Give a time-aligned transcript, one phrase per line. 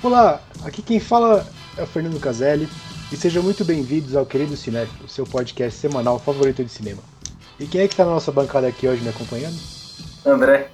[0.00, 2.68] Olá, aqui quem fala é o Fernando Caselli
[3.12, 7.02] e sejam muito bem-vindos ao Querido Cinéfilo, seu podcast semanal favorito de cinema.
[7.60, 9.58] E quem é que está na nossa bancada aqui hoje me acompanhando?
[10.24, 10.70] André,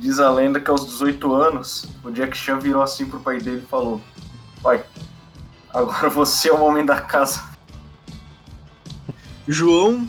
[0.00, 3.62] diz a lenda que aos 18 anos o Jack Chan virou assim pro pai dele
[3.64, 4.00] e falou:
[4.62, 4.82] Pai,
[5.68, 7.42] agora você é o homem da casa.
[9.46, 10.08] João,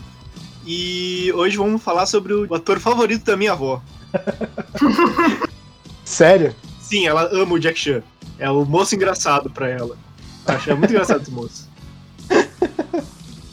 [0.64, 3.82] e hoje vamos falar sobre o ator favorito da minha avó.
[6.04, 6.54] Sério?
[6.80, 8.02] Sim, ela ama o Jack Chan.
[8.38, 9.96] É o moço engraçado pra ela.
[10.46, 11.68] Acho é muito engraçado esse moço.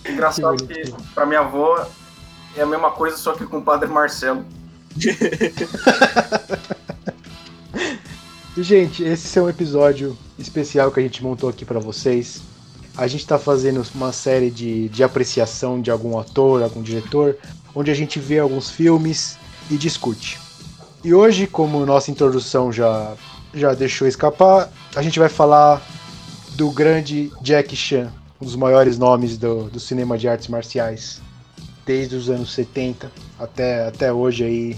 [0.08, 1.88] Engraçado que pra minha avó
[2.55, 4.46] é a mesma coisa, só que com o Padre Marcelo.
[8.57, 12.41] Gente, esse é um episódio especial que a gente montou aqui pra vocês.
[12.98, 17.37] A gente tá fazendo uma série de, de apreciação de algum ator, algum diretor,
[17.73, 19.37] onde a gente vê alguns filmes
[19.71, 20.37] e discute.
[21.03, 23.15] E hoje, como nossa introdução já,
[23.53, 25.81] já deixou escapar, a gente vai falar
[26.55, 31.21] do grande Jack Chan, um dos maiores nomes do, do cinema de artes marciais,
[31.90, 34.77] desde os anos 70 até, até hoje aí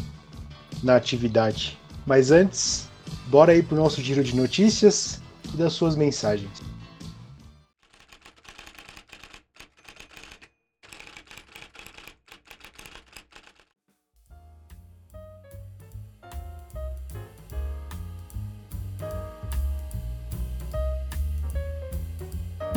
[0.82, 1.78] na atividade.
[2.06, 2.88] Mas antes,
[3.28, 5.20] bora aí pro nosso giro de notícias
[5.54, 6.71] e das suas mensagens.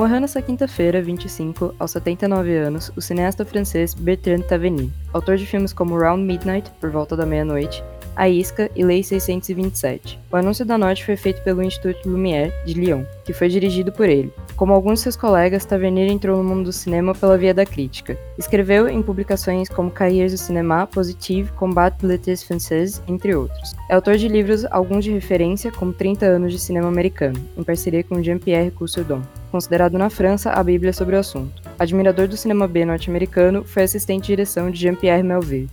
[0.05, 5.73] Morreu nesta quinta-feira, 25, aos 79 anos, o cineasta francês Bertrand Taverny, autor de filmes
[5.73, 7.83] como Round Midnight, Por Volta da Meia-Noite,
[8.17, 10.19] A Isca e Lei 627.
[10.31, 14.09] O anúncio da noite foi feito pelo Instituto Lumière, de Lyon, que foi dirigido por
[14.09, 14.33] ele.
[14.57, 18.17] Como alguns de seus colegas, Tavernier entrou no mundo do cinema pela via da crítica.
[18.39, 23.75] Escreveu em publicações como Cahiers du Cinéma, Positive, Combat Lettres Françaises, entre outros.
[23.91, 28.05] É autor de livros, alguns de referência, como 30 anos de cinema americano, em parceria
[28.05, 31.63] com Jean-Pierre Cousseudon, considerado na França a bíblia sobre o assunto.
[31.79, 35.69] Admirador do cinema B norte-americano, foi assistente de direção de Jean-Pierre Melville.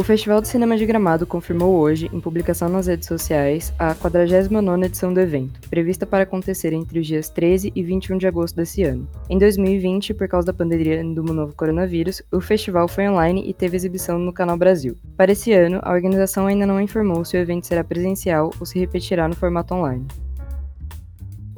[0.00, 4.86] O Festival de Cinema de Gramado confirmou hoje, em publicação nas redes sociais, a 49ª
[4.86, 8.82] edição do evento, prevista para acontecer entre os dias 13 e 21 de agosto desse
[8.82, 9.06] ano.
[9.28, 13.76] Em 2020, por causa da pandemia do novo coronavírus, o festival foi online e teve
[13.76, 14.96] exibição no Canal Brasil.
[15.18, 18.78] Para esse ano, a organização ainda não informou se o evento será presencial ou se
[18.78, 20.06] repetirá no formato online.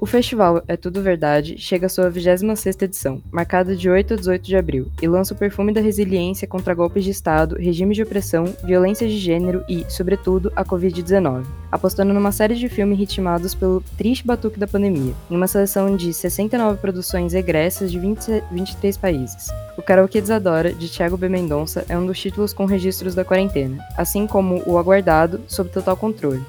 [0.02, 4.42] O festival É Tudo Verdade chega à sua 26ª edição, marcada de 8 a 18
[4.42, 8.52] de abril, e lança o perfume da resiliência contra golpes de Estado, regime de opressão,
[8.64, 14.26] violência de gênero e, sobretudo, a Covid-19, apostando numa série de filmes ritmados pelo triste
[14.26, 19.50] batuque da pandemia, em uma seleção de 69 produções egressas de 20, 23 países.
[19.78, 21.28] O Karaokê Desadora, de Thiago B.
[21.28, 25.96] Mendonça, é um dos títulos com registros da quarentena, assim como O Aguardado, Sob Total
[25.96, 26.42] Controle,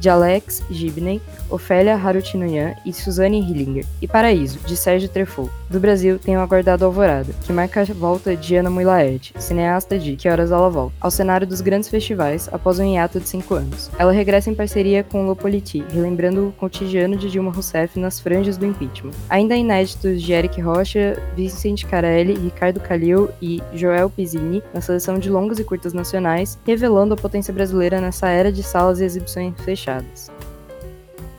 [0.00, 5.50] de Alex Gibney, Ofélia Harutinoyan e Suzanne Hillinger, e Paraíso, de Sérgio Treffaut.
[5.68, 10.16] Do Brasil, tem o Aguardado Alvorada, que marca a volta de Ana Mulaerte, cineasta de
[10.16, 13.90] Que Horas Ela Volta, ao cenário dos grandes festivais após um hiato de cinco anos.
[13.98, 18.66] Ela regressa em parceria com Lopoliti, relembrando o cotidiano de Dilma Rousseff nas franjas do
[18.66, 19.12] impeachment.
[19.28, 25.28] Ainda inéditos de Eric Rocha, Vicente Carelli, Ricardo Calil e Joel Pizzini na seleção de
[25.28, 29.89] longas e curtas nacionais, revelando a potência brasileira nessa era de salas e exibições fechadas.
[29.90, 30.39] fechadas.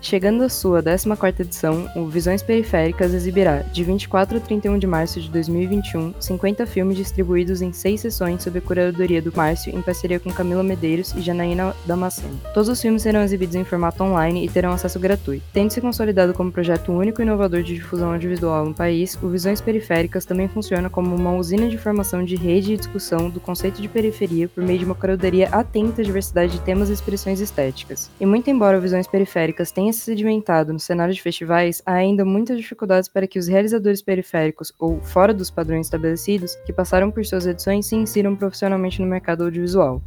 [0.02, 5.22] Chegando à sua 14ª edição, o Visões Periféricas exibirá, de 24 a 31 de março
[5.22, 10.20] de 2021, 50 filmes distribuídos em seis sessões sob a curadoria do Márcio em parceria
[10.20, 12.42] com Camila Medeiros e Janaína Damasceno.
[12.52, 15.46] Todos os filmes serão exibidos em formato online e terão acesso gratuito.
[15.54, 19.62] Tendo se consolidado como projeto único e inovador de difusão audiovisual no país, o Visões
[19.62, 23.88] Periféricas também funciona como uma usina de formação de rede e discussão do conceito de
[23.88, 28.10] periferia por meio de uma curadoria atenta à diversidade de temas e expressões estéticas.
[28.20, 32.26] E muito embora o Visões Periféricas tenha se sedimentado no cenário de festivais, há ainda
[32.26, 37.26] muitas dificuldades para que os realizadores periféricos ou fora dos padrões estabelecidos que passaram por
[37.26, 40.02] suas edições se insiram profissionalmente no mercado audiovisual.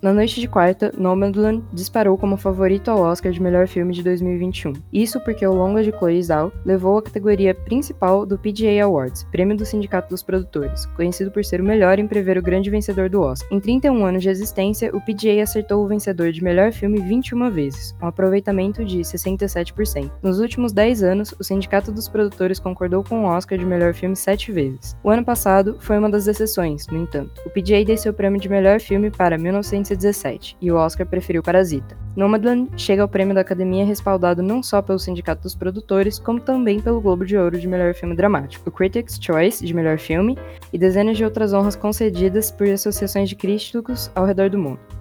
[0.00, 4.72] Na noite de quarta, Nomadland disparou como favorito ao Oscar de melhor filme de 2021.
[4.92, 9.56] Isso porque o longa de Chloe Zhao levou a categoria principal do PGA Awards, prêmio
[9.56, 13.22] do Sindicato dos Produtores, conhecido por ser o melhor em prever o grande vencedor do
[13.22, 13.48] Oscar.
[13.50, 17.92] Em 31 anos de existência, o PGA acertou o vencedor de melhor filme 21 vezes,
[18.00, 20.12] um aproveitamento de 67%.
[20.22, 24.14] Nos últimos 10 anos, o Sindicato dos Produtores concordou com o Oscar de melhor filme
[24.14, 24.96] 7 vezes.
[25.02, 27.42] O ano passado foi uma das exceções, no entanto.
[27.44, 31.42] O PGA desceu o prêmio de melhor filme para 19 1917, e o Oscar preferiu
[31.42, 31.96] Parasita.
[32.16, 36.80] Nomadland chega ao prêmio da Academia respaldado não só pelo Sindicato dos Produtores, como também
[36.80, 40.36] pelo Globo de Ouro de Melhor Filme Dramático, o Critics' Choice de Melhor Filme
[40.72, 44.97] e dezenas de outras honras concedidas por associações de críticos ao redor do mundo.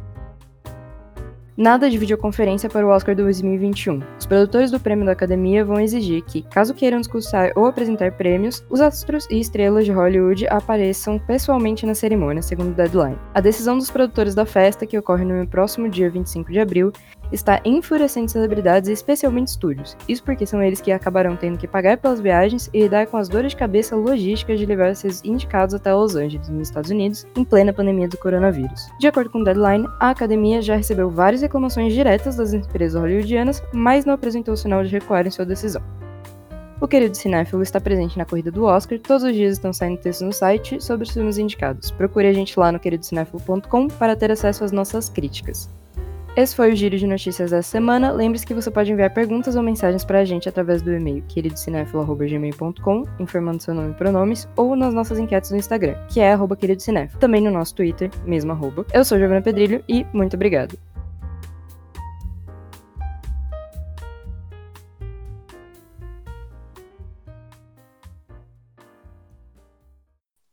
[1.57, 3.99] Nada de videoconferência para o Oscar 2021.
[4.19, 8.63] Os produtores do prêmio da Academia vão exigir que, caso queiram discursar ou apresentar prêmios,
[8.69, 13.17] os astros e estrelas de Hollywood apareçam pessoalmente na cerimônia, segundo o deadline.
[13.33, 16.93] A decisão dos produtores da festa, que ocorre no próximo dia 25 de abril,
[17.31, 19.95] está enfurecendo celebridades especialmente estúdios.
[20.07, 23.29] Isso porque são eles que acabarão tendo que pagar pelas viagens e lidar com as
[23.29, 27.43] dores de cabeça logísticas de levar seus indicados até Los Angeles, nos Estados Unidos, em
[27.43, 28.87] plena pandemia do coronavírus.
[28.99, 33.61] De acordo com o Deadline, a academia já recebeu várias reclamações diretas das empresas hollywoodianas,
[33.73, 35.81] mas não apresentou sinal de recuar em sua decisão.
[36.79, 40.27] O querido cinéfilo está presente na corrida do Oscar, todos os dias estão saindo textos
[40.27, 41.89] no site sobre os filmes indicados.
[41.89, 45.71] Procure a gente lá no queridocinéfilo.com para ter acesso às nossas críticas.
[46.37, 48.11] Esse foi o Giro de Notícias dessa semana.
[48.11, 53.05] Lembre-se que você pode enviar perguntas ou mensagens para a gente através do e-mail queridocinéfilo.gmail.com,
[53.19, 56.55] informando seu nome e pronomes, ou nas nossas enquetes no Instagram, que é arroba.
[57.19, 58.85] Também no nosso Twitter, mesmo arroba.
[58.93, 60.77] Eu sou Giovana Pedrilho e muito obrigado.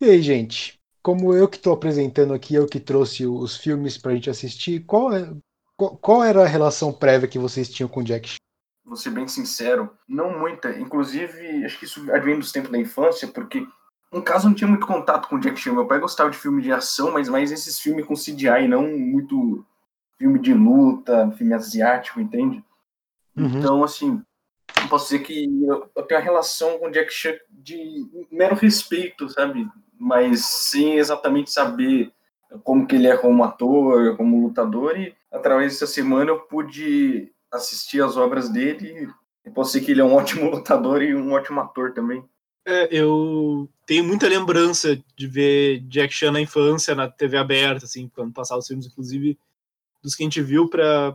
[0.01, 0.79] E aí, gente?
[1.03, 5.13] Como eu que estou apresentando aqui, eu que trouxe os filmes pra gente assistir, qual
[5.13, 5.31] é,
[5.77, 8.37] qual, era a relação prévia que vocês tinham com Jack Chan?
[8.85, 10.71] Vou ser bem sincero, não muita.
[10.79, 13.67] Inclusive, acho que isso advém dos tempos da infância, porque
[14.13, 15.73] em casa não tinha muito contato com Jack Chan.
[15.73, 19.65] Meu pai gostava de filme de ação, mas mais esses filmes com CGI, não muito
[20.19, 22.65] filme de luta, filme asiático, entende?
[23.37, 23.59] Uhum.
[23.59, 24.23] Então, assim,
[24.81, 29.29] eu posso dizer que eu, eu tenho uma relação com Jack Chan de mero respeito,
[29.29, 29.69] sabe?
[29.99, 32.13] Mas sem exatamente saber
[32.63, 38.03] como que ele é como ator, como lutador, e através dessa semana eu pude assistir
[38.03, 39.09] as obras dele
[39.45, 42.25] e posso que ele é um ótimo lutador e um ótimo ator também.
[42.67, 48.09] É, eu tenho muita lembrança de ver Jack Chan na infância, na TV aberta, assim,
[48.09, 49.39] quando passava os filmes, inclusive,
[50.03, 51.15] dos que a gente viu para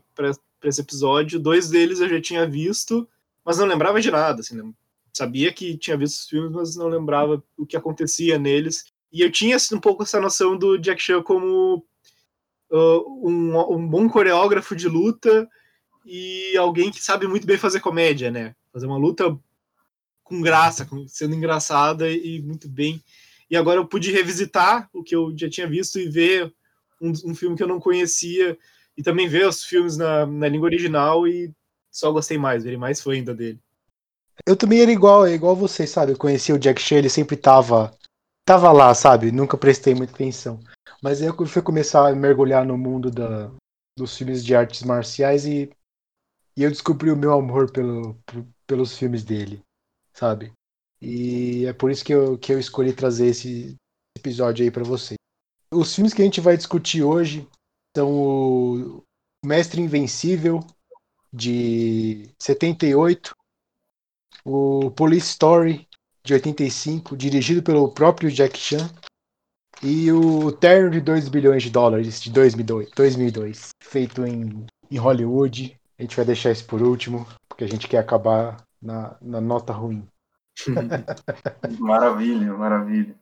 [0.63, 1.39] esse episódio.
[1.39, 3.07] Dois deles eu já tinha visto,
[3.43, 4.75] mas não lembrava de nada, assim, não-
[5.11, 8.85] sabia que tinha visto os filmes, mas não lembrava o que acontecia neles.
[9.11, 11.83] E eu tinha assim, um pouco essa noção do Jack Chan como
[12.71, 15.47] uh, um, um bom coreógrafo de luta
[16.05, 18.55] e alguém que sabe muito bem fazer comédia, né?
[18.71, 19.37] Fazer uma luta
[20.23, 23.03] com graça, sendo engraçada e muito bem.
[23.49, 26.53] E agora eu pude revisitar o que eu já tinha visto e ver
[27.01, 28.57] um, um filme que eu não conhecia
[28.95, 31.51] e também ver os filmes na, na língua original e
[31.91, 33.59] só gostei mais, virei mais fã ainda dele.
[34.45, 36.11] Eu também era igual, igual vocês, sabe?
[36.11, 37.91] Eu conhecia o Jack Chan, ele sempre tava,
[38.45, 39.31] tava lá, sabe?
[39.31, 40.59] Nunca prestei muita atenção.
[41.01, 43.51] Mas aí eu fui começar a mergulhar no mundo da,
[43.97, 45.71] dos filmes de artes marciais e,
[46.57, 48.17] e eu descobri o meu amor pelo,
[48.67, 49.61] pelos filmes dele,
[50.13, 50.51] sabe?
[51.01, 53.75] E é por isso que eu, que eu escolhi trazer esse
[54.17, 55.17] episódio aí pra vocês.
[55.71, 57.47] Os filmes que a gente vai discutir hoje
[57.95, 59.03] são o
[59.45, 60.59] Mestre Invencível,
[61.31, 63.33] de 78,
[64.43, 65.87] o Police Story
[66.23, 68.89] de 85, dirigido pelo próprio Jack Chan,
[69.83, 75.79] e o Terno de 2 bilhões de dólares de 2002, 2002 feito em, em Hollywood.
[75.97, 79.73] A gente vai deixar isso por último, porque a gente quer acabar na, na nota
[79.73, 80.07] ruim.
[81.79, 83.15] Maravilha, maravilha.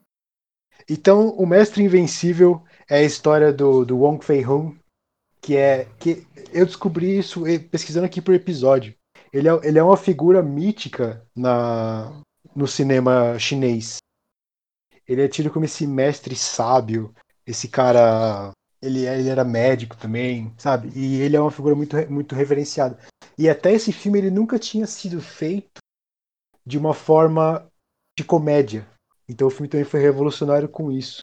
[0.90, 4.78] Então, o Mestre Invencível é a história do, do Wong Fei Hung,
[5.42, 8.96] que é que eu descobri isso eh, pesquisando aqui por episódio.
[9.34, 12.22] Ele é, ele é uma figura mítica na,
[12.56, 13.98] no cinema chinês.
[15.08, 17.14] Ele é tido como esse mestre sábio,
[17.46, 18.52] esse cara.
[18.82, 20.92] Ele, é- ele era médico também, sabe?
[20.96, 23.00] E ele é uma figura muito, muito reverenciada.
[23.38, 25.82] E até esse filme ele nunca tinha sido feito
[26.66, 27.68] de uma forma
[28.18, 28.88] de comédia.
[29.28, 31.22] Então o filme também foi revolucionário com isso.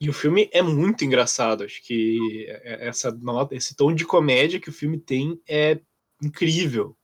[0.00, 1.64] E o filme é muito engraçado.
[1.64, 5.80] Acho que essa nota, esse tom de comédia que o filme tem é
[6.22, 6.96] incrível.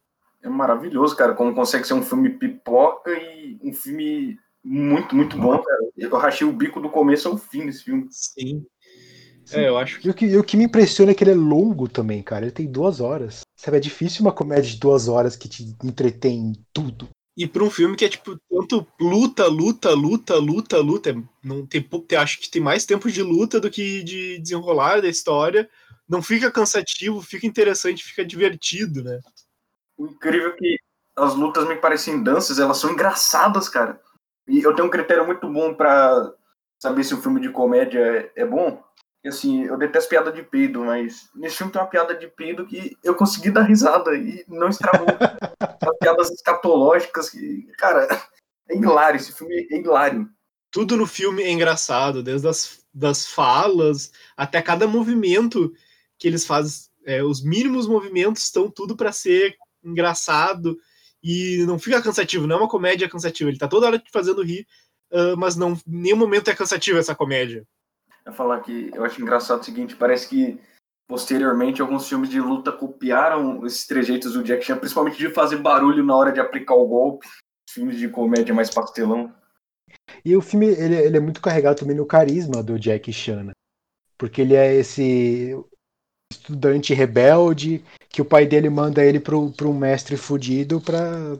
[0.42, 5.58] É maravilhoso, cara, como consegue ser um filme pipoca e um filme muito, muito bom,
[5.58, 5.80] cara.
[5.96, 8.06] Eu rachei o bico do começo ao fim desse filme.
[8.10, 8.64] Sim.
[9.52, 11.32] É, eu acho que E o que, e o que me impressiona é que ele
[11.32, 12.44] é longo também, cara.
[12.44, 13.40] Ele tem duas horas.
[13.56, 17.08] Sabe, é difícil uma comédia de duas horas que te entretém em tudo.
[17.36, 21.66] E pra um filme que é tipo tanto luta, luta, luta, luta, luta, é- não
[21.66, 25.68] tem, tem- acho que tem mais tempo de luta do que de desenrolar da história.
[26.08, 29.18] Não fica cansativo, fica interessante, fica divertido, né?
[29.96, 30.76] O incrível é que
[31.16, 34.00] as lutas me parecem danças, elas são engraçadas, cara.
[34.48, 36.32] E eu tenho um critério muito bom pra
[36.80, 38.82] saber se o filme de comédia é, é bom.
[39.24, 42.66] E assim, eu detesto piada de peido, mas nesse filme tem uma piada de peido
[42.66, 45.06] que eu consegui dar risada e não estragou.
[45.60, 48.08] As piadas escatológicas que, cara,
[48.68, 49.18] é hilário.
[49.18, 50.28] Esse filme é hilário.
[50.72, 55.72] Tudo no filme é engraçado, desde as das falas até cada movimento
[56.18, 56.90] que eles fazem.
[57.04, 60.78] É, os mínimos movimentos estão tudo para ser engraçado
[61.22, 63.50] e não fica cansativo, não é uma comédia cansativa.
[63.50, 64.66] Ele tá toda hora te fazendo rir,
[65.12, 67.66] uh, mas não, nenhum momento é cansativo essa comédia.
[68.24, 70.60] Eu falar que eu acho engraçado o seguinte, parece que
[71.08, 76.04] posteriormente alguns filmes de luta copiaram esses trejeitos do Jack Chan, principalmente de fazer barulho
[76.04, 77.26] na hora de aplicar o golpe.
[77.68, 79.34] Filmes de comédia mais pastelão.
[80.24, 83.52] E o filme ele, ele é muito carregado também no carisma do Jack Chan, né?
[84.22, 85.52] porque ele é esse
[86.32, 91.36] estudante rebelde que o pai dele manda ele para um mestre fudido para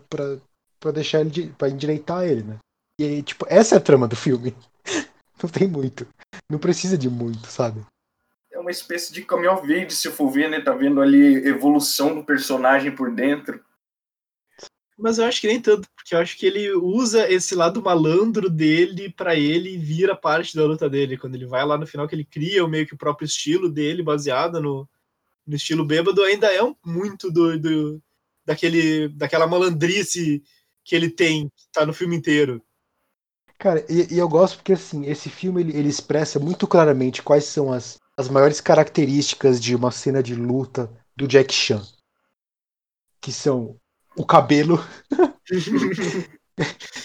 [0.79, 2.59] para deixar ele para endireitar ele, né?
[3.01, 4.55] E tipo, essa é a trama do filme.
[5.43, 6.07] Não tem muito.
[6.51, 7.81] Não precisa de muito, sabe?
[8.53, 10.61] É uma espécie de caminho verde, se for ver, né?
[10.61, 13.61] Tá vendo ali evolução do personagem por dentro.
[14.99, 18.49] Mas eu acho que nem tanto, porque eu acho que ele usa esse lado malandro
[18.51, 21.17] dele para ele e vira parte da luta dele.
[21.17, 23.71] Quando ele vai lá no final, que ele cria o meio que o próprio estilo
[23.71, 24.89] dele, baseado no,
[25.47, 28.03] no estilo bêbado, ainda é um, muito do, do,
[28.45, 30.43] daquele, daquela malandrice
[30.85, 32.63] que ele tem, que tá no filme inteiro.
[33.59, 37.45] Cara, e, e, eu gosto porque assim, esse filme ele, ele expressa muito claramente quais
[37.45, 41.83] são as, as maiores características de uma cena de luta do Jack Chan.
[43.21, 43.79] Que são
[44.17, 44.83] o cabelo.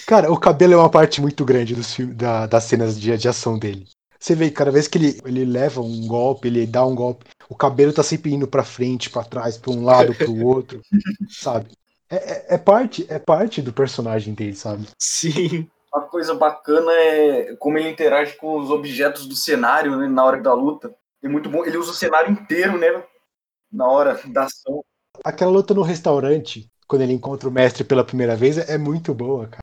[0.05, 3.27] Cara, o cabelo é uma parte muito grande dos filmes, da, das cenas de, de
[3.27, 3.87] ação dele.
[4.19, 7.55] Você vê, cada vez que ele, ele leva um golpe, ele dá um golpe, o
[7.55, 10.81] cabelo tá sempre indo pra frente, para trás, pra um lado, pro outro,
[11.29, 11.69] sabe?
[12.09, 14.87] É, é, é, parte, é parte do personagem dele, sabe?
[14.97, 15.69] Sim.
[15.93, 20.41] Uma coisa bacana é como ele interage com os objetos do cenário, né, na hora
[20.41, 20.93] da luta.
[21.23, 21.65] É muito bom.
[21.65, 23.03] Ele usa o cenário inteiro, né?
[23.71, 24.83] Na hora da ação.
[25.23, 29.47] Aquela luta no restaurante, quando ele encontra o mestre pela primeira vez, é muito boa,
[29.47, 29.61] cara.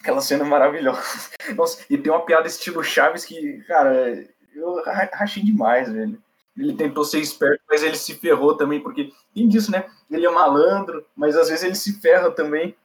[0.00, 1.02] Aquela cena é maravilhosa.
[1.56, 6.20] Nossa, e tem uma piada estilo Chaves que, cara, eu rachei demais, velho.
[6.56, 9.86] Ele tentou ser esperto, mas ele se ferrou também, porque tem disso, né?
[10.10, 12.76] Ele é malandro, mas às vezes ele se ferra também.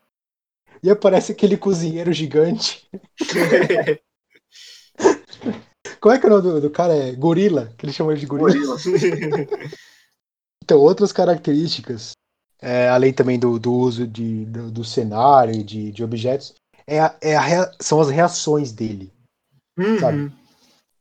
[0.82, 2.90] E aparece aquele cozinheiro gigante.
[6.00, 6.94] Qual é que é o nome do, do cara?
[6.94, 8.78] É Gorila, que ele chama de Gorila.
[8.78, 8.78] gorila.
[10.64, 12.12] então, outras características
[12.62, 17.00] é, além também do, do uso de, do, do cenário e de, de objetos, é
[17.00, 19.12] a, é a, são as reações dele.
[19.78, 20.00] Uhum.
[20.00, 20.34] Sabe?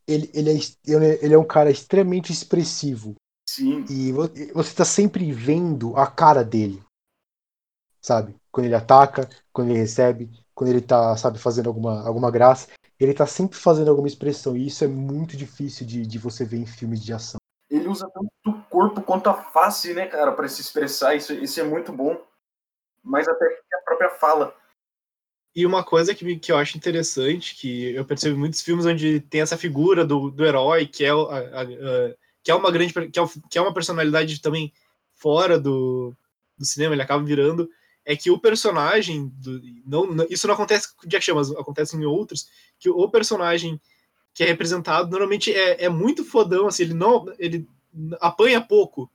[0.07, 3.15] Ele, ele, é, ele é um cara extremamente expressivo.
[3.49, 3.85] Sim.
[3.89, 6.83] E você está sempre vendo a cara dele.
[8.03, 8.37] Sabe?
[8.53, 12.69] Quando ele ataca, quando ele recebe, quando ele está sabe, fazendo alguma, alguma graça.
[12.99, 14.57] Ele está sempre fazendo alguma expressão.
[14.57, 17.39] E isso é muito difícil de, de você ver em filmes de ação
[17.71, 21.15] ele usa tanto o corpo quanto a face, né, cara, para se expressar.
[21.15, 22.21] Isso, isso é muito bom.
[23.03, 24.55] Mas até a própria fala.
[25.55, 29.21] E uma coisa que, que eu acho interessante, que eu percebo em muitos filmes onde
[29.21, 32.93] tem essa figura do, do herói, que é, a, a, a, que é uma grande.
[32.93, 34.73] Que é, que é uma personalidade também
[35.15, 36.15] fora do,
[36.59, 37.69] do cinema, ele acaba virando.
[38.05, 39.33] É que o personagem.
[39.35, 42.49] Do, não, não, isso não acontece com o Jack Chan, mas acontece em outros.
[42.79, 43.81] Que o personagem
[44.37, 47.67] que é representado normalmente é, é muito fodão, assim, ele não ele
[48.21, 49.11] apanha pouco.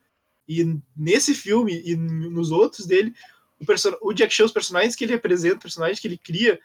[0.49, 3.13] E nesse filme e nos outros dele,
[3.59, 6.59] o, person o Jack Chan, os personagens que ele representa, os personagens que ele cria,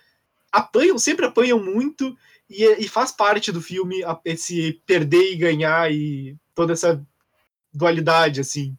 [0.51, 2.17] apanham, sempre apanham muito
[2.49, 7.07] e, e faz parte do filme esse perder e ganhar e toda essa
[7.71, 8.75] dualidade, assim.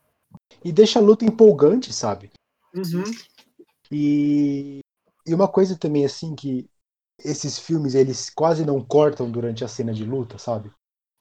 [0.66, 2.32] E deixa a luta empolgante, sabe?
[2.74, 3.04] Uhum.
[3.92, 4.80] E,
[5.24, 6.68] e uma coisa também, assim, que
[7.24, 10.72] esses filmes eles quase não cortam durante a cena de luta, sabe?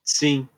[0.05, 0.49] Sim.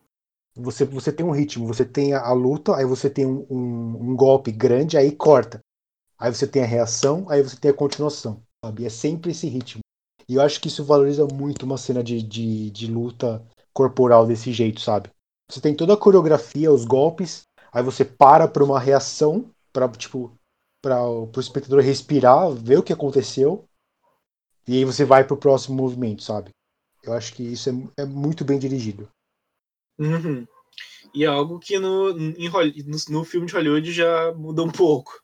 [0.56, 4.10] Você, você tem um ritmo, você tem a, a luta, aí você tem um, um,
[4.10, 5.60] um, golpe grande, aí corta.
[6.18, 8.84] Aí você tem a reação, aí você tem a continuação, sabe?
[8.84, 9.80] É sempre esse ritmo.
[10.28, 14.52] E eu acho que isso valoriza muito uma cena de, de, de luta corporal desse
[14.52, 15.10] jeito, sabe?
[15.48, 17.42] Você tem toda a coreografia, os golpes,
[17.72, 20.36] aí você para para uma reação, para tipo,
[20.82, 23.67] para o espectador respirar, ver o que aconteceu,
[24.68, 26.50] e aí você vai pro próximo movimento, sabe?
[27.02, 29.08] Eu acho que isso é, é muito bem dirigido.
[29.98, 30.46] Uhum.
[31.14, 35.18] E é algo que no, em, no, no, filme de Hollywood já mudou um pouco.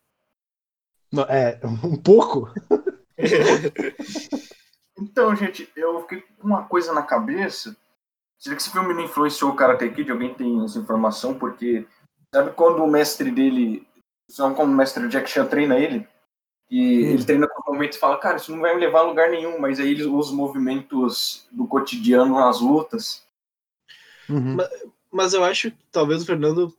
[1.29, 2.51] É, um pouco?
[4.99, 7.77] então, gente, eu fiquei com uma coisa na cabeça.
[8.39, 10.11] Será que esse filme não influenciou o Karate Kid?
[10.11, 11.39] Alguém tem essa informação?
[11.39, 11.87] Porque
[12.35, 13.87] sabe quando o mestre dele,
[14.31, 16.09] sabe como o mestre Jack Chan treina ele?
[16.71, 17.11] E hum.
[17.11, 19.59] ele treina com movimentos e fala, cara, isso não vai me levar a lugar nenhum,
[19.59, 23.25] mas aí ele usa os movimentos do cotidiano nas lutas.
[24.29, 24.57] Uhum.
[24.57, 24.69] Mas,
[25.11, 26.75] mas eu acho que talvez o Fernando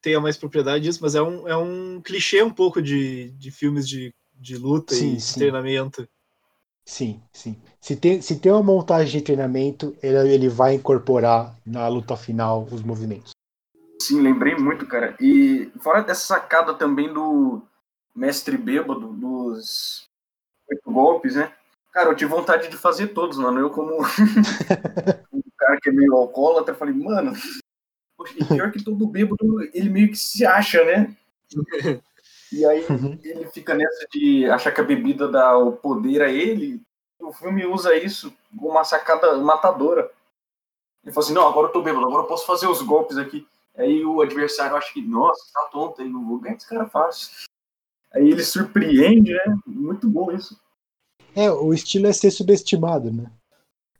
[0.00, 3.88] tenha mais propriedade disso, mas é um, é um clichê um pouco de, de filmes
[3.88, 5.38] de, de luta Sim, e sim.
[5.38, 6.08] treinamento.
[6.84, 7.60] Sim, sim.
[7.80, 12.66] Se tem, se tem uma montagem de treinamento, ele, ele vai incorporar na luta final
[12.72, 13.32] os movimentos.
[14.00, 15.14] Sim, lembrei muito, cara.
[15.20, 17.60] E fora dessa sacada também do
[18.18, 20.08] mestre bêbado, dos
[20.70, 21.52] oito golpes, né?
[21.92, 23.60] Cara, eu tive vontade de fazer todos, mano.
[23.60, 23.92] Eu, como
[25.32, 27.32] um cara que é meio alcoólatra, falei, mano,
[28.16, 31.16] poxa, pior que todo bêbado, ele meio que se acha, né?
[32.50, 33.18] E aí Uhum.
[33.22, 36.80] ele fica nessa de achar que a bebida dá o poder a ele.
[37.20, 40.10] O filme usa isso como uma sacada matadora.
[41.04, 43.46] Ele fala assim, não, agora eu tô bêbado, agora eu posso fazer os golpes aqui.
[43.76, 47.47] Aí o adversário acha que, nossa, tá tonto, aí não vou ganhar esse cara fácil.
[48.14, 49.56] Aí ele surpreende, né?
[49.66, 50.58] Muito bom isso.
[51.34, 53.30] É, o estilo é ser subestimado, né?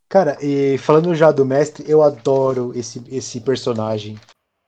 [0.09, 4.19] Cara, e falando já do mestre, eu adoro esse, esse personagem.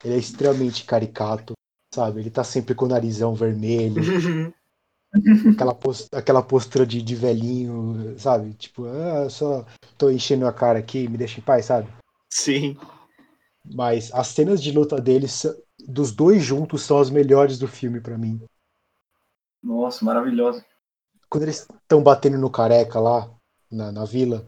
[0.03, 1.53] Ele é extremamente caricato,
[1.93, 2.21] sabe?
[2.21, 4.09] Ele tá sempre com o narizão vermelho,
[5.55, 8.53] aquela, pos- aquela postura de, de velhinho, sabe?
[8.53, 9.65] Tipo, ah, eu só
[9.97, 11.89] tô enchendo a cara aqui, me deixa em paz, sabe?
[12.29, 12.77] Sim.
[13.65, 15.43] Mas as cenas de luta deles,
[15.87, 18.39] dos dois juntos, são as melhores do filme pra mim.
[19.63, 20.65] Nossa, maravilhosa.
[21.29, 23.29] Quando eles estão batendo no careca lá,
[23.71, 24.47] na, na vila.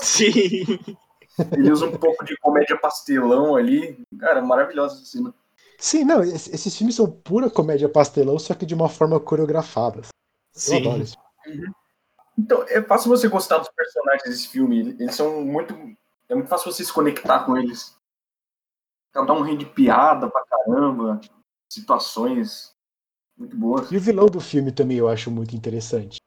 [0.00, 0.30] Sim.
[1.52, 4.02] Ele usa um pouco de comédia pastelão ali.
[4.18, 5.34] Cara, maravilhosa essa cena.
[5.78, 10.00] Sim, não, es- esses filmes são pura comédia pastelão, só que de uma forma coreografada.
[10.68, 11.02] Eu adoro Sim.
[11.02, 11.16] isso.
[12.38, 14.96] Então, é fácil você gostar dos personagens desse filme.
[14.98, 15.74] Eles são muito.
[16.28, 17.94] É muito fácil você se conectar com eles.
[19.12, 21.20] Cada um rende piada pra caramba.
[21.70, 22.74] Situações
[23.36, 23.90] muito boas.
[23.90, 26.18] E o vilão do filme também eu acho muito interessante.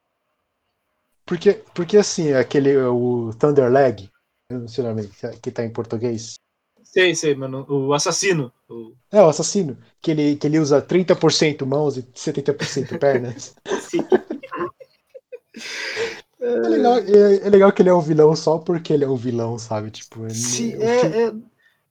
[1.26, 4.10] Porque, porque assim, aquele, o Thunderleg,
[4.50, 6.34] eu não sei o nome, que- tá em português.
[6.82, 7.64] Sei, sei, mano.
[7.68, 8.52] O assassino.
[8.68, 8.94] O...
[9.12, 13.54] É, o assassino, que ele, que ele usa 30% mãos e 70% pernas.
[13.88, 14.00] Sim.
[16.40, 19.14] É legal, é, é legal que ele é um vilão só porque ele é um
[19.16, 19.90] vilão, sabe?
[19.90, 21.32] Tipo, ele- Sim, filme- é, é-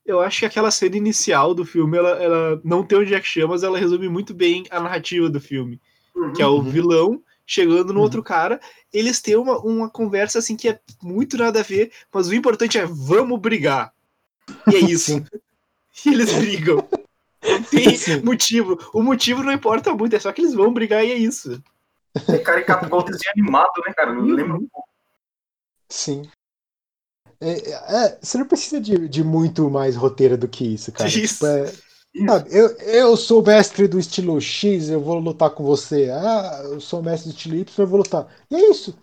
[0.09, 3.47] eu acho que aquela cena inicial do filme, ela, ela não tem o Jack Chan,
[3.47, 5.79] mas ela resume muito bem a narrativa do filme.
[6.35, 6.63] Que é o Uhum.
[6.63, 8.03] vilão chegando no Uhum.
[8.05, 8.59] outro cara.
[8.91, 12.77] Eles têm uma, uma conversa assim que é muito nada a ver, mas o importante
[12.77, 13.93] é vamos brigar.
[14.71, 15.23] E é isso.
[16.05, 16.87] E eles brigam.
[17.43, 18.21] Não tem Sim.
[18.21, 18.77] motivo.
[18.93, 21.61] O motivo não importa muito, é só que eles vão brigar e é isso.
[22.29, 24.11] É caricato igual desenho animado, né, cara?
[24.11, 24.87] Eu lembro um pouco.
[25.89, 26.21] Sim.
[27.41, 31.09] É, é, você não precisa de, de muito mais roteiro do que isso, cara.
[31.09, 31.33] Isso.
[31.35, 31.63] Tipo, é-
[32.13, 32.25] Isso.
[32.25, 36.09] sabe, eu, eu sou mestre do estilo X, eu vou lutar com você.
[36.11, 38.27] Ah, eu sou mestre do estilo Y, eu vou lutar.
[38.51, 38.97] E é isso.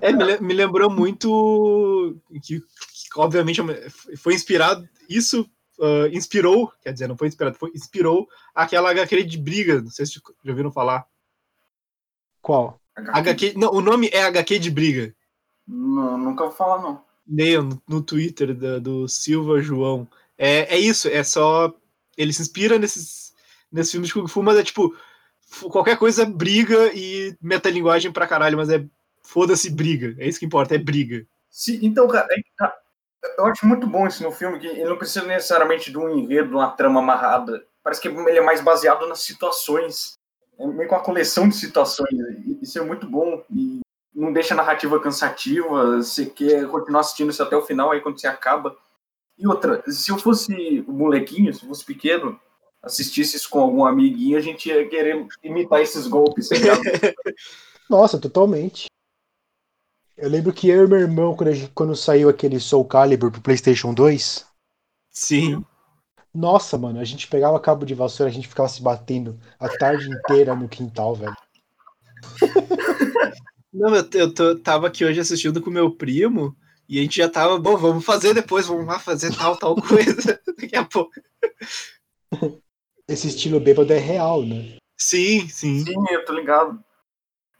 [0.00, 2.64] É, me, le- me lembrou muito que, que,
[3.16, 3.60] obviamente
[4.16, 4.88] foi inspirado.
[5.08, 5.48] Isso
[5.80, 9.80] ah, inspirou, quer dizer, não foi inspirado, foi, inspirou aquela HQ de briga.
[9.80, 10.12] Não sei se
[10.44, 11.06] já ouviram falar.
[12.42, 12.78] Qual?
[12.96, 15.14] HQ, não, o nome é HQ de briga.
[15.72, 17.02] Não, nunca vou falar, não.
[17.28, 20.08] Leiam no, no Twitter da- do Silva João.
[20.36, 21.72] É, é isso, é só.
[22.16, 23.32] Ele se inspira nesses,
[23.70, 24.94] nesses filmes de Kung Fu, mas é tipo.
[25.70, 28.84] Qualquer coisa é briga e metalinguagem pra caralho, mas é.
[29.22, 30.16] Foda-se briga.
[30.18, 31.24] É isso que importa, é briga.
[31.48, 32.74] Sim, então, cara, é que tá-
[33.38, 36.48] eu acho muito bom isso no filme, que ele não precisa necessariamente de um enredo,
[36.48, 37.64] de uma trama amarrada.
[37.82, 40.14] Parece que ele é mais baseado nas situações.
[40.58, 42.08] É meio que uma coleção de situações.
[42.60, 43.44] Isso é muito bom.
[43.54, 43.80] E
[44.14, 45.96] não deixa a narrativa cansativa.
[45.96, 48.76] Você quer continuar assistindo isso até o final, aí quando você acaba.
[49.38, 52.38] E outra, se eu fosse um molequinho, se eu fosse pequeno,
[52.82, 56.48] assistisse isso com algum amiguinho, a gente ia querer imitar esses golpes.
[56.48, 56.80] tá ligado?
[57.88, 58.86] Nossa, totalmente.
[60.16, 63.30] Eu lembro que eu e meu irmão, quando, a gente- quando saiu aquele Soul Calibur
[63.32, 64.46] pro PlayStation 2,
[65.10, 65.64] Sim.
[66.34, 70.10] nossa, mano, a gente pegava cabo de vassoura, a gente ficava se batendo a tarde
[70.10, 71.34] inteira no quintal, velho.
[73.72, 76.56] Não, eu, eu tô- tava aqui hoje assistindo com meu primo
[76.88, 80.40] e a gente já tava, bom, vamos fazer depois, vamos lá fazer tal, tal coisa
[80.58, 81.12] daqui a pouco.
[83.08, 84.76] Esse estilo bêbado é real, né?
[84.96, 85.80] Sim, sim.
[85.84, 86.82] Sim, eu tô ligado.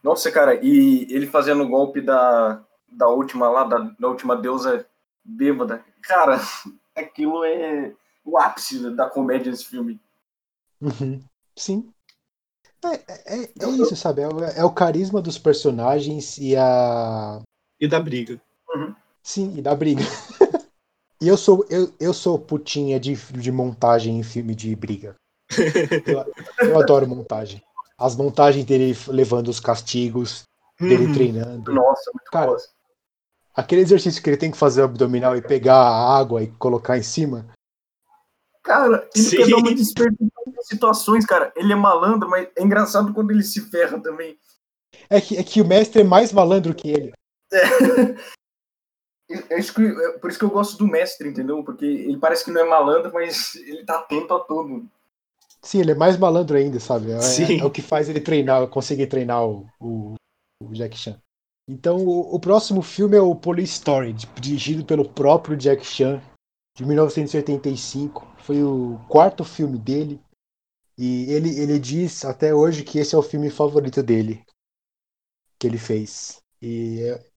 [0.03, 4.87] Nossa, cara, e ele fazendo o golpe da, da última lá, da, da última deusa
[5.25, 5.85] bêbada.
[6.03, 6.41] Cara,
[6.97, 7.95] aquilo é
[8.25, 10.01] o ápice da comédia desse filme.
[10.81, 11.21] Uhum.
[11.57, 11.93] Sim.
[12.85, 14.23] É, é, é- é isso, sabe?
[14.23, 17.41] É, o- é o carisma dos personagens e a.
[17.81, 18.41] E da briga.
[19.23, 20.01] Sim, e da briga.
[21.21, 25.15] e eu sou, eu, eu sou putinha de, de montagem em filme de briga.
[26.07, 26.35] Eu,
[26.69, 27.63] eu adoro montagem.
[27.99, 30.43] As montagens dele levando os castigos,
[30.81, 31.13] dele Uhum.
[31.13, 31.73] treinando.
[31.75, 32.59] Nossa, muito Cara, boa.
[33.55, 36.97] Aquele exercício que ele tem que fazer o abdominal e pegar a água e colocar
[36.97, 37.47] em cima.
[38.63, 39.37] Cara, ele Sim.
[39.37, 41.53] quer dar uma desperdição de situações, cara.
[41.57, 44.39] Ele é malandro, mas é engraçado quando ele se ferra também.
[45.09, 47.13] É que, é que o mestre é mais malandro que ele.
[47.53, 47.61] É.
[49.31, 51.63] É, é por isso que eu gosto do mestre, entendeu?
[51.63, 54.89] Porque ele parece que não é malandro, mas ele tá atento a tudo.
[55.63, 57.13] Sim, ele é mais malandro ainda, sabe?
[57.13, 60.15] É, é, é o que faz ele treinar, conseguir treinar o, o,
[60.61, 61.21] o Jack Chan.
[61.69, 66.21] Então, o, o, próximo filme é o Police Story, dirigido pelo próprio Jack Chan,
[66.75, 68.27] de 1985.
[68.39, 70.21] Foi o quarto filme dele.
[70.97, 74.45] E ele, ele diz até hoje que esse é o filme favorito dele,
[75.59, 76.43] que ele fez.
[76.61, 77.31] E é,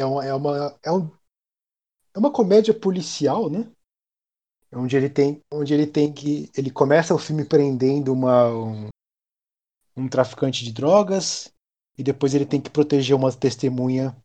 [0.00, 1.10] é, uma, é, uma, é, um,
[2.14, 3.70] é uma comédia policial, né?
[4.72, 6.50] Onde ele tem, onde ele tem que.
[6.56, 8.88] Ele começa o filme prendendo uma, um,
[9.96, 11.52] um traficante de drogas
[11.96, 14.16] e depois ele tem que proteger uma testemunha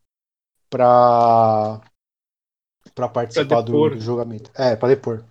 [0.68, 1.80] para
[2.94, 4.50] para participar do, do, julgamento.
[4.54, 5.24] É, para depor.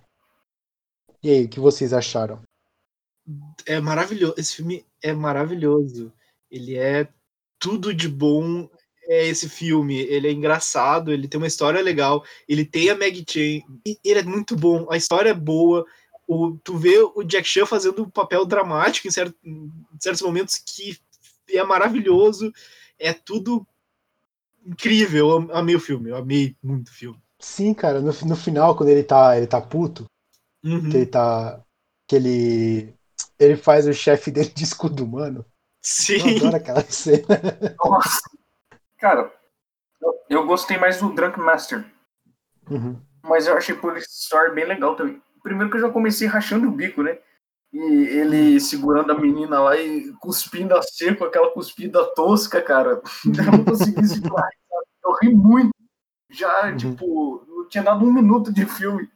[1.22, 2.42] E aí, o que vocês acharam?
[3.66, 4.34] É maravilhoso.
[4.36, 6.12] Esse filme é maravilhoso.
[6.50, 7.08] Ele é
[7.58, 8.68] tudo de bom.
[9.06, 9.98] É esse filme.
[10.00, 11.12] Ele é engraçado.
[11.12, 12.24] Ele tem uma história legal.
[12.46, 13.66] Ele tem a Maggie Chan.
[14.04, 14.86] Ele é muito bom.
[14.90, 15.86] A história é boa.
[16.26, 20.56] O, tu vê o Jack Chan fazendo um papel dramático em, certo, em certos momentos
[20.56, 20.98] que
[21.48, 22.52] é maravilhoso,
[22.98, 23.66] é tudo
[24.64, 25.28] incrível.
[25.30, 27.23] Eu amei o filme, eu amei muito o filme.
[27.44, 30.06] Sim, cara, no, no final, quando ele tá, ele tá puto,
[30.64, 30.88] uhum.
[30.88, 31.60] que ele tá.
[32.08, 32.94] Que ele.
[33.38, 35.44] Ele faz o chefe dele de escudo humano.
[35.82, 36.14] Sim.
[36.30, 37.76] Eu adoro aquela cena.
[37.84, 38.18] Nossa.
[38.98, 39.30] Cara,
[40.00, 41.84] eu, eu gostei mais do Drunk Master.
[42.70, 42.98] Uhum.
[43.22, 45.22] Mas eu achei Police Story bem legal também.
[45.42, 47.18] Primeiro que eu já comecei rachando o bico, né?
[47.70, 53.02] E ele segurando a menina lá e cuspindo a seco, aquela cuspida tosca, cara.
[53.26, 54.48] Eu não consegui segurar.
[55.04, 55.73] Eu ri muito.
[56.34, 56.76] Já, uhum.
[56.76, 59.08] tipo, não tinha dado um minuto de filme.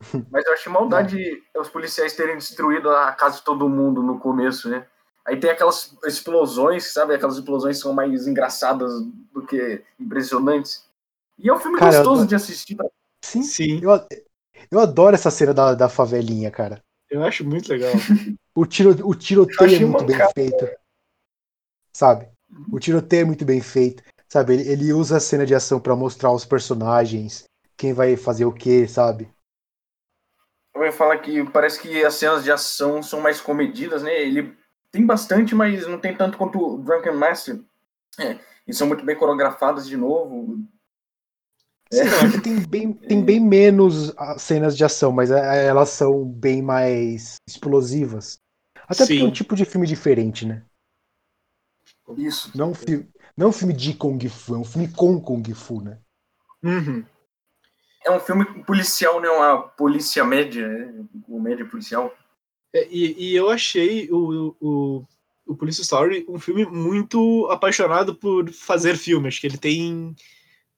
[0.30, 4.68] Mas eu achei maldade os policiais terem destruído a casa de todo mundo no começo,
[4.68, 4.86] né?
[5.24, 7.14] Aí tem aquelas explosões, sabe?
[7.14, 8.90] Aquelas explosões que são mais engraçadas
[9.32, 10.86] do que impressionantes.
[11.38, 12.26] E é um filme cara, gostoso eu...
[12.26, 12.76] de assistir.
[13.22, 13.80] Sim, sim.
[13.82, 13.90] Eu,
[14.70, 16.82] eu adoro essa cena da, da favelinha, cara.
[17.10, 17.92] Eu acho muito legal.
[18.54, 20.68] o, tiro, o tiroteio é muito bem feito.
[21.92, 22.28] Sabe?
[22.72, 24.02] O tiroteio é muito bem feito.
[24.28, 24.54] Sabe?
[24.54, 27.44] Ele, ele usa a cena de ação para mostrar os personagens,
[27.76, 29.30] quem vai fazer o que, sabe?
[30.74, 34.22] Eu ia falar que parece que as cenas de ação são mais comedidas, né?
[34.22, 34.56] Ele
[34.92, 37.60] tem bastante, mas não tem tanto quanto o Drunken Master.
[38.18, 40.58] É, e são muito bem coreografadas de novo.
[41.90, 42.40] Sim, é.
[42.40, 48.38] tem, bem, tem bem menos cenas de ação, mas é, elas são bem mais explosivas.
[48.86, 49.06] Até Sim.
[49.06, 50.64] porque é um tipo de filme diferente, né?
[52.16, 52.56] Isso.
[52.56, 55.80] Não, fi não é um filme de Kung Fu, é um filme com Kung Fu,
[55.80, 56.00] né?
[56.60, 57.04] Uhum.
[58.04, 59.28] É um filme policial, né?
[59.28, 61.04] Uma polícia média, né?
[61.28, 62.12] média policial.
[62.74, 65.06] É, e, e, eu achei o, o,
[65.46, 69.28] o Police Story um filme muito apaixonado por fazer filme.
[69.28, 70.16] Acho que ele tem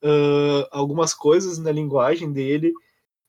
[0.03, 2.71] uh, algumas coisas na linguagem dele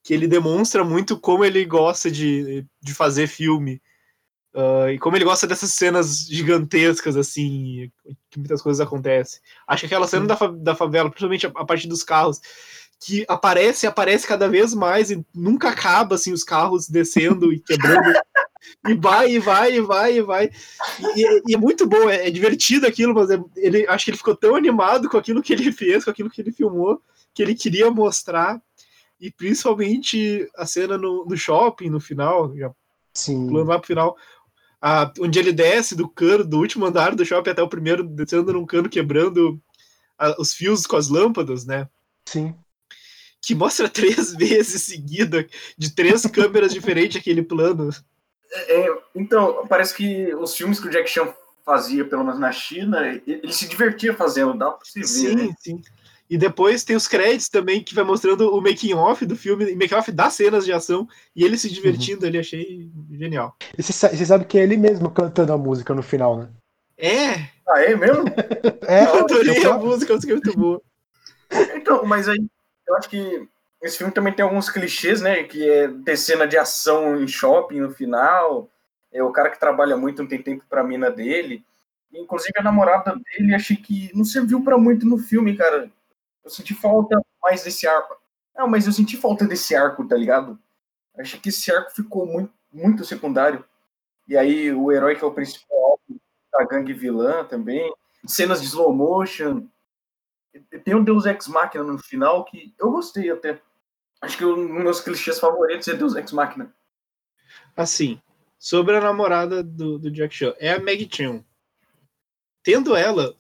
[0.05, 3.81] que ele demonstra muito como ele gosta de, de fazer filme.
[4.55, 7.91] Uh, e como ele gosta dessas cenas gigantescas, assim,
[8.31, 9.41] que muitas coisas acontecem.
[9.67, 12.41] Acho que aquela cena da, da favela, principalmente a, a parte dos carros,
[13.01, 18.13] que aparece aparece cada vez mais e nunca acaba, assim, os carros descendo e quebrando.
[18.87, 20.51] e vai, e vai, e vai, e vai.
[21.17, 24.19] E, e é muito bom, é, é divertido aquilo, mas é, ele, acho que ele
[24.19, 27.03] ficou tão animado com aquilo que ele fez, com aquilo que ele filmou,
[27.35, 28.63] que ele queria mostrar.
[29.19, 32.71] E principalmente a cena no, no shopping, no final, já
[33.15, 33.47] Sim.
[33.49, 34.17] pulando lá pro final,
[34.83, 38.53] a, onde ele desce do cano, do último andar do shopping até o primeiro, descendo
[38.53, 39.63] num cano, quebrando
[40.19, 41.89] a, os fios com as lâmpadas, né?
[42.27, 42.53] Sim.
[43.41, 45.47] Que mostra três vezes seguida,
[45.79, 47.91] de três câmeras diferentes, aquele plano.
[48.53, 51.33] É, então, parece que os filmes que o Jack Chan
[51.65, 55.55] fazia, pelo menos na China, ele se divertia fazendo, dá pra se ver, sim, né?
[55.61, 55.81] Sim,
[56.33, 60.33] E depois tem os créditos também, que vai mostrando o making-off do filme, making-off das
[60.33, 62.29] cenas de ação, e ele se divertindo uhum.
[62.29, 63.55] ali, achei genial.
[63.77, 66.49] E você sabe que é ele mesmo cantando a música no final, né?
[66.97, 67.35] É!
[67.69, 68.25] Ah, é mesmo?
[68.89, 70.81] é, eu adorei a música, a música é muito boa.
[71.75, 72.43] Então, mas aí,
[72.89, 73.47] eu acho que
[73.83, 75.43] esse filme também tem alguns clichês, né?
[75.43, 78.71] Que é ter cena de ação em shopping no final.
[79.13, 81.63] É o cara que trabalha muito, não tem tempo pra mina dele.
[82.11, 85.91] Inclusive a namorada dele, achei que não serviu para muito no filme, cara.
[86.45, 88.17] Eu senti falta mais desse arco.
[88.57, 90.59] Não, mas eu senti falta desse arco, tá ligado?
[91.19, 93.65] Achei que esse arco ficou muito, muito secundário.
[94.27, 96.01] E aí o herói que é o principal
[96.53, 97.93] da gangue vilã também.
[98.27, 99.67] Cenas de slow motion.
[100.85, 103.61] Tem um Deus Ex Machina no final que eu gostei até.
[104.21, 106.73] Acho que um dos meus clichês favoritos é Deus Ex Machina.
[107.77, 108.21] Assim,
[108.59, 111.45] sobre a namorada do, do Jack Chan, é a Maggie Chan.
[112.63, 113.35] Tendo ela,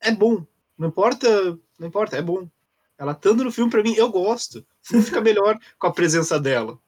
[0.00, 0.46] é bom.
[0.78, 2.46] Não importa, não importa, é bom.
[2.98, 4.58] Ela estando no filme, pra mim, eu gosto.
[4.60, 6.78] O filme fica melhor com a presença dela.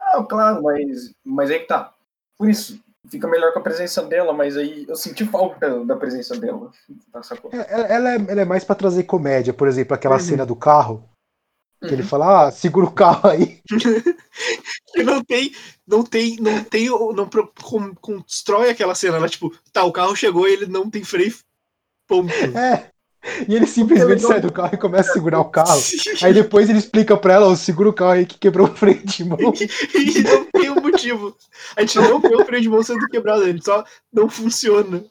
[0.00, 1.94] Ah, claro, mas, mas aí que tá.
[2.36, 6.36] Por isso, fica melhor com a presença dela, mas aí eu senti falta da presença
[6.38, 6.70] dela.
[7.12, 7.20] Tá?
[7.52, 10.20] É, Ela, ela é, ela é mais pra trazer comédia, por exemplo, aquela Uhum.
[10.20, 11.08] cena do carro,
[11.80, 12.08] que ele Uhum.
[12.08, 13.60] fala, ah, segura o carro aí.
[14.96, 15.52] E não tem,
[15.86, 19.28] não tem, não tem, não pro- com- constrói aquela cena, né?
[19.28, 21.34] Tipo, tá, o carro chegou e ele não tem freio.
[22.08, 22.32] Ponto.
[22.32, 22.90] É.
[23.48, 25.80] E ele simplesmente sai do carro e começa a segurar o carro.
[26.22, 29.04] Aí depois ele explica pra ela, ó, segura o carro aí que quebrou o freio
[29.04, 29.38] de mão.
[29.94, 31.36] e não tem um motivo.
[31.76, 35.04] A gente não vê o freio de mão sendo quebrado, ele só não funciona.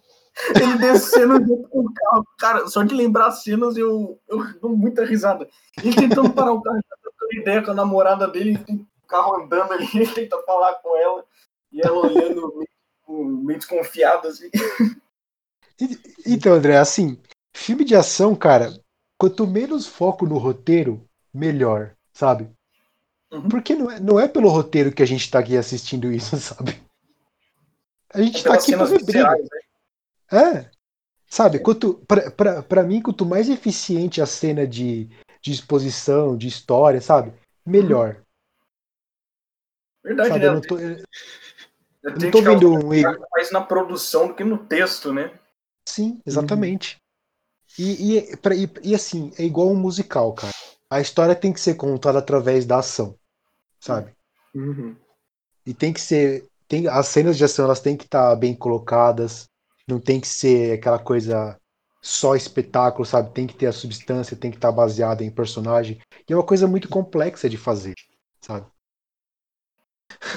[0.56, 2.28] Ele descendo junto com o carro.
[2.38, 5.48] Cara, só de lembrar as cenas eu, eu dou muita risada.
[5.84, 9.42] Ele tentando parar o carro, tá trocando ideia com a namorada dele, tem o carro
[9.42, 11.26] andando ali, ele tenta falar com ela,
[11.72, 14.50] e ela olhando meio, meio desconfiada, assim.
[16.26, 17.20] Então, André, assim,
[17.58, 18.72] filme de ação, cara,
[19.18, 22.50] quanto menos foco no roteiro, melhor, sabe?
[23.32, 23.50] Uhum.
[23.50, 26.82] Porque não é, não é pelo roteiro que a gente tá aqui assistindo isso, sabe?
[28.14, 29.36] A gente tá Aquelas aqui pra ver briga.
[29.36, 29.48] viscerais,
[30.32, 30.40] né?
[30.40, 30.72] É.
[31.30, 35.10] Sabe, quanto, pra, pra, pra mim, quanto mais eficiente a cena de,
[35.42, 37.34] de exposição, de história, sabe?
[37.66, 38.24] Melhor.
[40.06, 40.48] Verdade, Sabe, né?
[40.48, 40.98] eu não tô, eu
[42.04, 43.26] não tô vendo um erro.
[43.30, 45.38] mais na produção do que no texto, né?
[45.86, 46.98] Sim, exatamente.
[47.78, 50.54] E, e, pra- e, e assim, é igual um musical, cara.
[50.90, 53.18] A história tem que ser contada através da ação,
[53.80, 54.14] sabe?
[54.56, 54.96] Uhum.
[55.66, 56.48] E tem que ser.
[56.68, 59.48] Tem, as cenas de ação elas têm que estar bem colocadas.
[59.88, 61.58] Não tem que ser aquela coisa
[62.02, 63.34] só espetáculo, sabe?
[63.34, 66.00] Tem que ter a substância, tem que estar baseada em personagem.
[66.28, 67.94] E é uma coisa muito complexa de fazer,
[68.42, 68.66] sabe?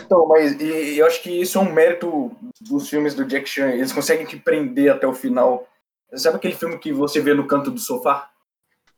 [0.04, 3.48] Então, mas e, e eu acho que isso é um mérito dos filmes do Jack
[3.48, 3.70] Chan.
[3.70, 5.66] Eles conseguem te prender até o final.
[6.14, 8.30] Sabe aquele filme que você vê no canto do sofá?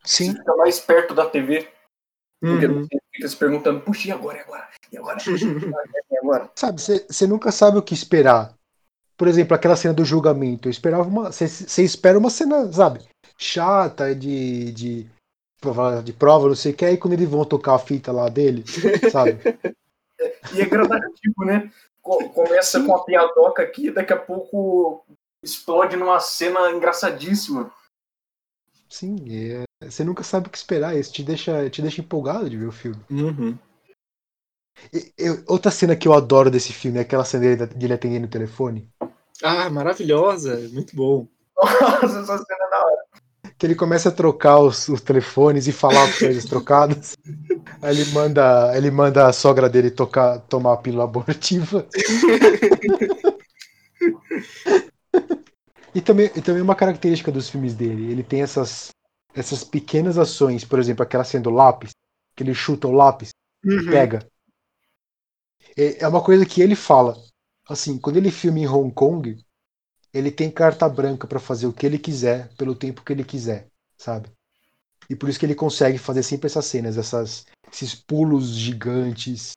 [0.04, 0.32] Você Sim.
[0.36, 1.68] fica mais perto da TV.
[2.40, 2.82] Porque Uhum.
[2.82, 4.68] você fica se perguntando, puxa, e agora, e agora?
[4.90, 5.18] E agora?
[6.10, 6.50] E agora?
[6.56, 8.54] Sabe, você nunca sabe o que esperar.
[9.16, 10.66] Por exemplo, aquela cena do julgamento.
[10.68, 11.30] Eu esperava uma.
[11.30, 13.00] Você espera uma cena, sabe?
[13.38, 14.72] Chata, de.
[14.72, 15.10] de
[15.60, 16.84] prova, de prova, não sei o que.
[16.84, 18.64] Aí quando eles vão tocar a fita lá dele,
[19.10, 19.38] sabe?
[20.54, 21.68] E é gradativo, né?
[22.00, 25.04] Co- Começa com a piadoca aqui, daqui a pouco
[25.42, 27.72] explode numa cena engraçadíssima.
[28.88, 29.16] Sim,
[29.80, 30.96] você nunca sabe o que esperar.
[30.96, 33.00] Isso te deixa, te deixa empolgado de ver o filme.
[33.10, 33.58] Uhum.
[34.92, 38.26] E- eu- outra cena que eu adoro desse filme é aquela cena dele, dele atendendo
[38.26, 38.88] o telefone.
[39.42, 41.26] Ah, maravilhosa, muito bom.
[41.56, 43.02] Nossa, essa cena é da hora.
[43.58, 47.16] Que ele começa a trocar os, os telefones e falar as coisas trocadas.
[47.80, 51.86] Aí ele manda, ele manda a sogra dele tocar, tomar a pílula abortiva.
[55.94, 58.88] E também, e também uma característica dos filmes dele, ele tem essas,
[59.34, 61.92] essas pequenas ações, por exemplo, aquela cena do lápis,
[62.36, 63.30] que ele chuta o lápis,
[63.64, 63.90] Uhum.
[63.90, 64.26] pega.
[65.76, 67.16] É é uma coisa que ele fala.
[67.68, 69.38] Assim, quando ele filma em Hong Kong,
[70.14, 73.68] ele tem carta branca pra fazer o que ele quiser, pelo tempo que ele quiser,
[73.98, 74.30] sabe?
[75.10, 79.52] E por isso que ele consegue fazer sempre essas cenas, essas, esses pulos gigantes,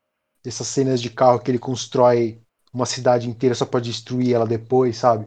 [0.45, 2.41] essas cenas de carro que ele constrói
[2.75, 5.25] uma cidade inteira só pra destruir ela depois, sabe?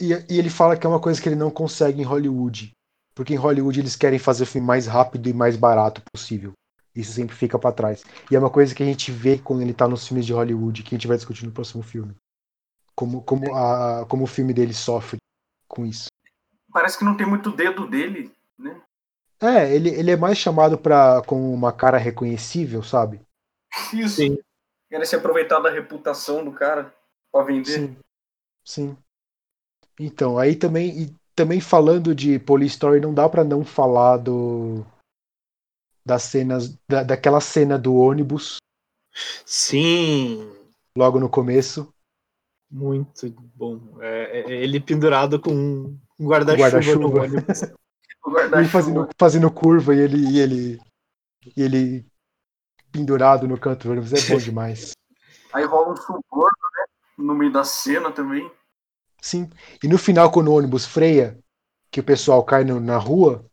[0.00, 2.72] E, e ele fala que é uma coisa que ele não consegue em Hollywood.
[3.14, 6.52] Porque em Hollywood eles querem fazer o filme mais rápido e mais barato possível.
[6.94, 8.02] Isso sempre fica pra trás.
[8.30, 10.82] E é uma coisa que a gente vê quando ele tá nos filmes de Hollywood,
[10.82, 12.14] que a gente vai discutir no próximo filme.
[12.94, 15.18] Como, como, a, como o filme dele sofre
[15.68, 16.06] com isso.
[16.72, 18.80] Parece que não tem muito dedo dele, né?
[19.40, 23.20] É, ele, ele é mais chamado pra, com uma cara reconhecível, sabe?
[23.92, 24.16] Isso.
[24.16, 24.38] Sim.
[24.92, 26.94] Querem se aproveitar da reputação do cara
[27.32, 27.64] pra vender.
[27.64, 27.96] Sim.
[28.62, 28.96] Sim.
[29.98, 34.84] Então, aí também, e também falando de Police Story, não dá pra não falar do
[36.04, 38.58] das cenas, da, daquela cena do ônibus
[39.46, 40.54] Sim,
[40.94, 41.90] logo no começo.
[42.70, 43.96] muito bom.
[44.02, 45.54] É, é- ele pendurado com
[46.20, 46.98] um guarda-chuva Guarda-chuva.
[47.08, 47.62] no ônibus.
[48.28, 48.68] Guarda-chuva.
[48.68, 50.80] fazendo, fazendo curva e ele, e ele,
[51.56, 52.11] e ele
[52.92, 54.12] pendurado no canto do ônibus.
[54.12, 54.92] É bom demais.
[55.52, 56.84] Aí rola um suborno, né?
[57.18, 58.50] No meio da cena também.
[59.20, 59.50] Sim.
[59.82, 61.38] E no final, quando o ônibus freia,
[61.90, 63.44] que o pessoal cai no- na rua,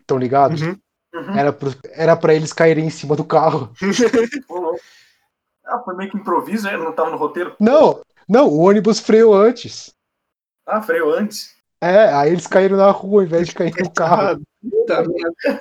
[0.00, 0.62] estão ligados?
[0.62, 0.76] Uhum.
[1.14, 1.36] Uhum.
[1.38, 3.72] Era, pro, era pra eles caírem em cima do carro.
[5.68, 6.76] Ah, foi meio que improviso, né?
[6.76, 7.56] Não tava no roteiro.
[7.58, 9.92] Não, não, o ônibus freou antes.
[10.64, 11.56] Ah, freio antes.
[11.80, 14.40] É, aí eles caíram na rua ao invés de cair no carro.
[14.86, 15.60] Tá merda.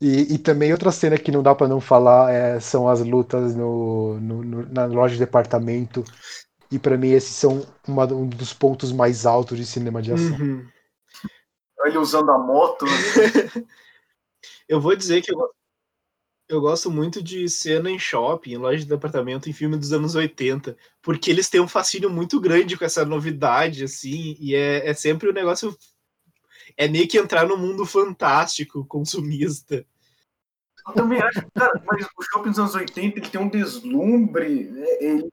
[0.00, 3.54] E, e também outra cena que não dá pra não falar é, são as lutas
[3.54, 6.02] no, no- no- na loja de departamento.
[6.70, 10.38] E pra mim esses são uma- um dos pontos mais altos de cinema de ação.
[10.38, 10.66] Uhum.
[11.84, 12.84] Ele usando a moto.
[14.68, 15.50] Eu vou dizer que eu,
[16.48, 20.14] eu gosto muito de cena em shopping, em loja de departamento, em filme dos anos
[20.14, 24.94] 80, porque eles têm um fascínio muito grande com essa novidade, assim, e é, é
[24.94, 25.76] sempre um negócio.
[26.76, 29.84] É meio que entrar no mundo fantástico, consumista.
[30.86, 34.86] Eu também acho, cara, mas o shopping dos anos 80 ele tem um deslumbre, né?
[35.00, 35.28] ele,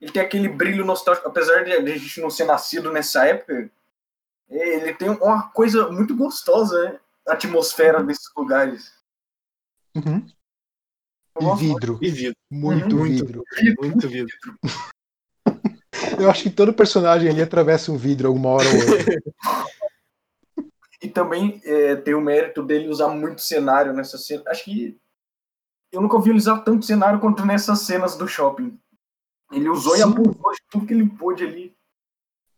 [0.00, 3.70] ele tem aquele brilho nostálgico, apesar de a gente não ser nascido nessa época,
[4.48, 7.00] ele tem uma coisa muito gostosa, né?
[7.28, 8.92] A atmosfera desses lugares.
[9.94, 10.26] Uhum.
[11.38, 11.56] E muito.
[11.56, 11.98] vidro.
[12.02, 13.24] E vidro, Muito Muito.
[13.26, 13.44] vidro.
[13.80, 14.36] muito vidro.
[16.18, 19.22] Eu acho que todo personagem ali atravessa um vidro alguma hora ou outra.
[21.02, 24.42] E também é, tem o mérito dele usar muito cenário nessa cena.
[24.48, 24.98] Acho que
[25.92, 28.78] eu nunca ouvi ele usar tanto cenário quanto nessas cenas do shopping.
[29.50, 30.04] Ele usou e Sim.
[30.04, 31.74] abusou de tudo que ele pôde ali.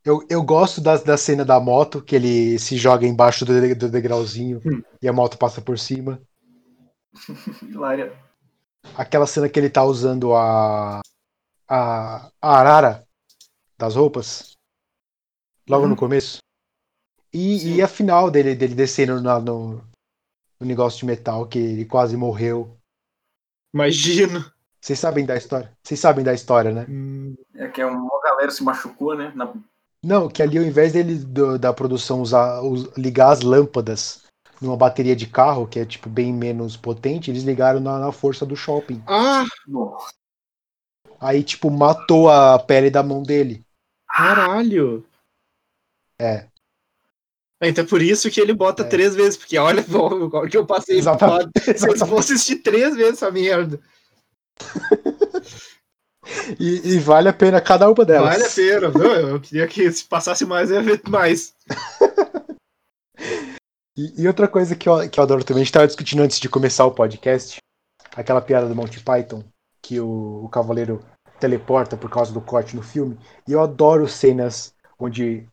[0.04, 3.88] Eu, eu gosto da, da cena da moto, que ele se joga embaixo do, do
[3.88, 4.82] degrauzinho Hum.
[5.00, 6.20] e a moto passa por cima.
[7.62, 8.12] Hilária.
[8.96, 11.00] Aquela cena que ele tá usando a,
[11.68, 13.06] a, a arara
[13.78, 14.56] das roupas.
[15.68, 15.90] Logo Uhum.
[15.90, 16.38] no começo.
[17.32, 19.76] E, e a final dele, dele descendo na- no,
[20.60, 22.76] no negócio de metal, que ele quase morreu.
[23.74, 24.44] Imagino.
[24.80, 25.72] Vocês sabem da história?
[25.82, 26.86] Vocês sabem da história, né?
[26.88, 29.32] Hum, É que uma galera se machucou, né?
[29.34, 29.52] Na-
[30.04, 34.22] Não, que ali ao invés dele do- da produção usar us- ligar as lâmpadas
[34.60, 38.44] numa bateria de carro, que é tipo bem menos potente, eles ligaram na, na força
[38.44, 39.02] do shopping.
[39.06, 40.12] Ah, Nossa.
[41.20, 43.64] Aí, tipo, matou a pele da mão dele.
[44.08, 45.06] caralho.
[46.20, 46.48] É.
[47.62, 48.86] Então é por isso que ele bota É.
[48.86, 50.98] três vezes, porque olha o que eu passei.
[50.98, 51.78] Exatamente.
[51.78, 53.80] Se eu vou assistir três vezes essa merda.
[56.58, 58.30] E, e vale a pena cada uma delas.
[58.30, 58.90] Vale a pena.
[58.90, 61.54] Não, eu queria que se passasse mais, eu ia ver mais.
[63.94, 66.40] E, e outra coisa que eu, que eu adoro também, a gente estava discutindo antes
[66.40, 67.58] de começar o podcast,
[68.16, 69.44] aquela piada do Monty Python,
[69.82, 71.04] que o, o cavaleiro
[71.38, 73.18] teleporta por causa do corte no filme.
[73.46, 75.46] E eu adoro cenas onde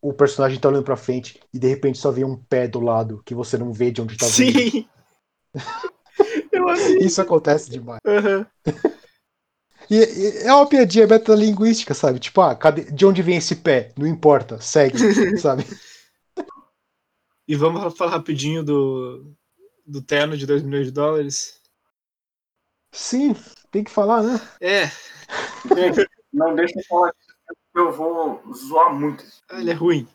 [0.00, 3.22] o personagem tá olhando pra frente e de repente só vem um pé do lado
[3.24, 4.60] que você não vê de onde tá vindo.
[4.60, 4.88] Sim.
[6.52, 6.98] eu amei.
[6.98, 8.00] Isso acontece demais.
[8.06, 8.46] Aham.
[9.90, 12.18] E, e é uma piadinha metalinguística, sabe?
[12.18, 13.92] Tipo, ah, cadê- de onde vem esse pé?
[13.96, 14.98] Não importa, segue,
[15.38, 15.64] sabe?
[17.46, 19.32] E vamos falar rapidinho do,
[19.86, 21.58] do terno de 2 milhões de dólares.
[22.92, 23.34] Sim,
[23.70, 24.40] tem que falar, né?
[24.60, 24.90] É,
[26.32, 27.12] não deixa eu falar
[27.78, 29.24] eu vou zoar muito.
[29.52, 30.08] ele é ruim.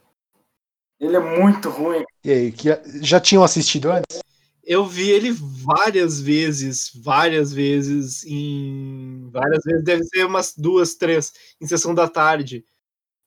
[0.99, 2.03] Ele é muito ruim.
[2.23, 2.69] E aí, que
[3.01, 4.19] já tinham assistido antes?
[4.63, 9.29] Eu vi ele várias vezes, várias vezes, em.
[9.29, 12.63] Várias vezes, deve ser umas duas, três, em sessão da tarde.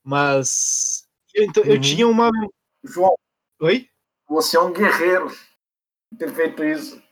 [0.03, 1.07] Mas.
[1.35, 1.81] eu- Então, eu Uhum.
[1.81, 2.31] tinha uma.
[2.83, 3.15] João,
[3.61, 3.89] Oi?
[4.29, 5.31] você é um guerreiro
[6.19, 7.03] ter feito isso.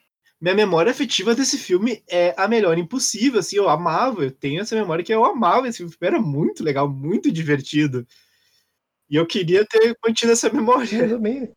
[0.45, 4.77] Minha memória afetiva desse filme é a melhor impossível, assim, eu amava, eu tenho essa
[4.77, 8.07] memória que eu amava esse filme, era muito legal, muito divertido.
[9.09, 11.51] E eu queria ter mantido essa memória, Eu também.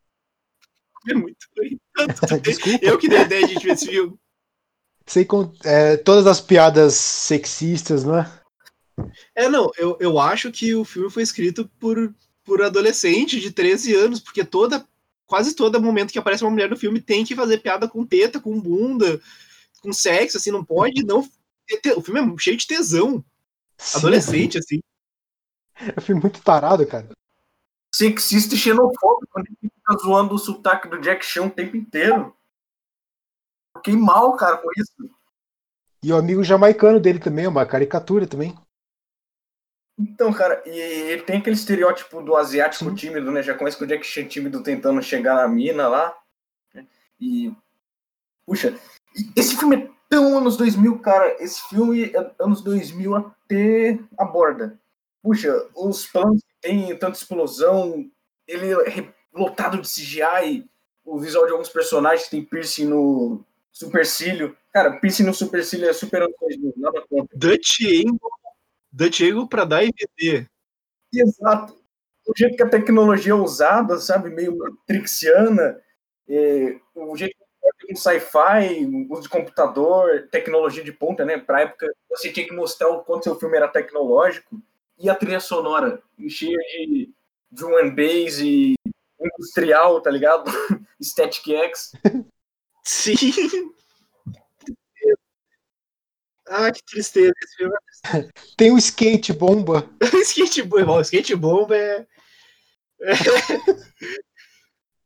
[1.09, 1.77] é muito ruim.
[2.41, 2.79] Desculpa.
[2.81, 4.17] Eu que dei a ideia de a gente ver esse filme.
[5.05, 8.31] Sei com é, todas as piadas sexistas, não é?
[9.35, 13.93] É, não, eu, eu acho que o filme foi escrito por, por adolescente de 13
[13.95, 14.87] anos, porque toda,
[15.27, 18.39] quase todo momento que aparece uma mulher no filme tem que fazer piada com teta,
[18.39, 19.21] com bunda,
[19.81, 21.19] com sexo, assim, não pode não.
[21.97, 23.23] O filme é cheio de tesão,
[23.77, 24.79] Sim, adolescente, assim.
[25.95, 27.09] Eu fui muito tarado, cara.
[27.93, 29.45] Sexista e xenofóbico, né?
[29.61, 32.35] Ele fica zoando o sotaque do Jack Chan o tempo inteiro.
[33.75, 34.93] Fiquei mal, cara, com isso.
[36.01, 38.57] E o amigo jamaicano dele também, é uma caricatura também.
[39.97, 42.95] Então, cara, e ele tem aquele estereótipo do asiático Sim.
[42.95, 43.41] tímido, né?
[43.41, 46.15] Já começa com o Jack Chan tímido tentando chegar na mina lá.
[46.73, 46.85] né?
[47.19, 47.51] E.
[48.45, 48.75] Puxa,
[49.35, 51.35] esse filme é tão anos 2000, cara.
[51.43, 54.79] Esse filme é anos 2000 até a borda.
[55.23, 58.09] Puxa, os planos que tem, tanta explosão,
[58.47, 60.69] ele é lotado de CGI,
[61.03, 64.55] o visual de alguns personagens tem piercing no supercílio.
[64.71, 67.37] Cara, piercing no supercílio é super anos 2000, nada contra.
[67.37, 68.31] Dutch Angle,
[68.97, 70.49] Dutch pra dar e vender.
[71.13, 71.77] Exato.
[72.27, 75.79] O jeito que a tecnologia é usada, sabe, meio matrixiana,
[76.27, 81.37] é, o jeito que tem um sci-fi, uso de computador, tecnologia de ponta, né?
[81.37, 84.59] Pra época, você tinha que mostrar o quanto seu filme era tecnológico.
[84.97, 87.11] E a trilha sonora, cheia de
[87.51, 88.73] drum and bass e
[89.19, 90.43] industrial, tá ligado?
[90.99, 91.91] Static X.
[92.83, 93.15] Sim.
[96.49, 97.33] Ah, que tristeza.
[97.43, 97.75] Esse filme
[98.13, 99.89] é Tem o skate bomba.
[100.23, 101.01] skate bomba.
[101.01, 102.07] Skate bomba é.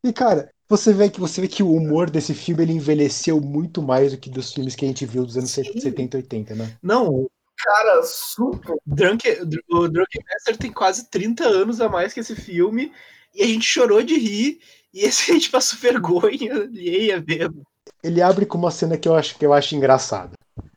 [0.04, 3.82] E, cara, você vê que você vê que o humor desse filme ele envelheceu muito
[3.82, 5.80] mais do que dos filmes que a gente viu dos anos Sim.
[5.80, 6.78] 70 e 80, né?
[6.82, 7.28] Não,
[7.64, 8.76] Cara, super.
[8.86, 9.24] Drunk,
[9.70, 12.92] o Drunken Master tem quase 30 anos a mais que esse filme.
[13.36, 14.60] E a gente chorou de rir.
[14.94, 17.64] E esse a gente passou vergonha alheia mesmo.
[18.04, 20.34] Ele abre com uma cena que eu acho que eu acho engraçada.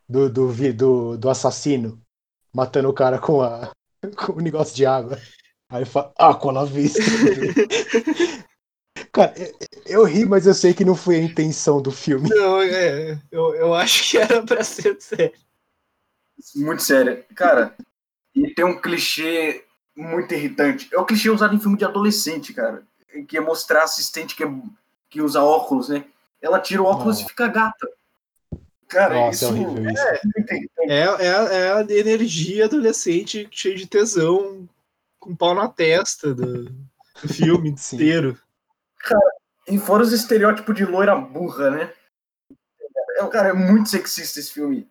[0.07, 1.99] Do, do, do, do assassino
[2.53, 3.71] matando o cara com, a,
[4.15, 5.19] com o negócio de água.
[5.69, 7.01] Aí ele fala, ah, com a vista.
[9.11, 9.55] cara, eu,
[9.85, 12.29] eu ri, mas eu sei que não foi a intenção do filme.
[12.29, 13.19] Não, é.
[13.31, 15.33] Eu, eu acho que era pra ser sério.
[16.55, 17.23] Muito sério.
[17.35, 17.75] Cara,
[18.33, 19.63] e tem um clichê
[19.95, 20.89] muito irritante.
[20.93, 22.83] É o clichê usado em filme de adolescente, cara.
[23.27, 24.53] Que é mostrar a assistente que, é-
[25.09, 26.05] que usa óculos, né?
[26.45, 27.89] Ela tira o óculos e fica gata.
[28.87, 30.03] Cara, Nossa, isso é horrível isso.
[30.03, 30.69] é irritante.
[30.81, 34.69] É, é, a- é a energia adolescente cheia de tesão,
[35.19, 38.37] com pau na testa do, do filme inteiro.
[39.67, 41.93] E fora os estereótipos de loira burra, né?
[43.17, 44.87] É, cara, é muito sexista esse filme.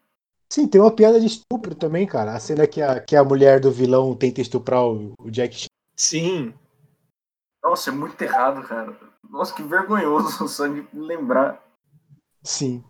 [0.50, 2.34] Sim, tem uma piada de estupro também, cara.
[2.34, 5.66] A cena que a, que a mulher do vilão tenta estuprar o, o Jack Chan.
[5.96, 6.52] Sim.
[7.62, 8.96] Nossa, é muito errado, cara.
[9.31, 11.62] Nossa, que vergonhoso só de lembrar.
[12.43, 12.85] Sim.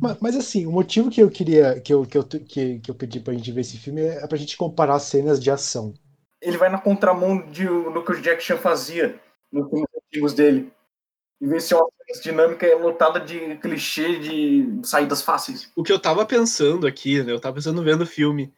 [0.00, 2.94] Mas, mas, assim, o motivo que eu queria, que eu, que eu, que, que eu
[2.94, 5.94] pedi pra gente ver esse filme é pra gente comparar cenas de ação.
[6.40, 9.20] Ele vai na contramão de, do que o Jack Chan fazia
[9.50, 10.72] nos filmes antigos dele.
[11.40, 11.88] Em vez de ser uma
[12.22, 15.70] dinâmica, é lotada de clichê de saídas fáceis.
[15.76, 17.32] O que eu tava pensando aqui, né?
[17.32, 18.52] Eu tava pensando vendo o filme,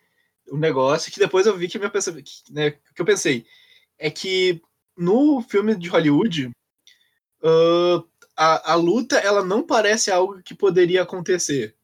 [0.51, 3.47] o negócio que depois eu vi que minha pensa, que, né, que eu pensei
[3.99, 4.61] é que
[4.97, 6.51] no filme de Hollywood
[7.45, 8.05] ah,
[8.36, 11.76] a, a luta ela não parece algo que poderia acontecer.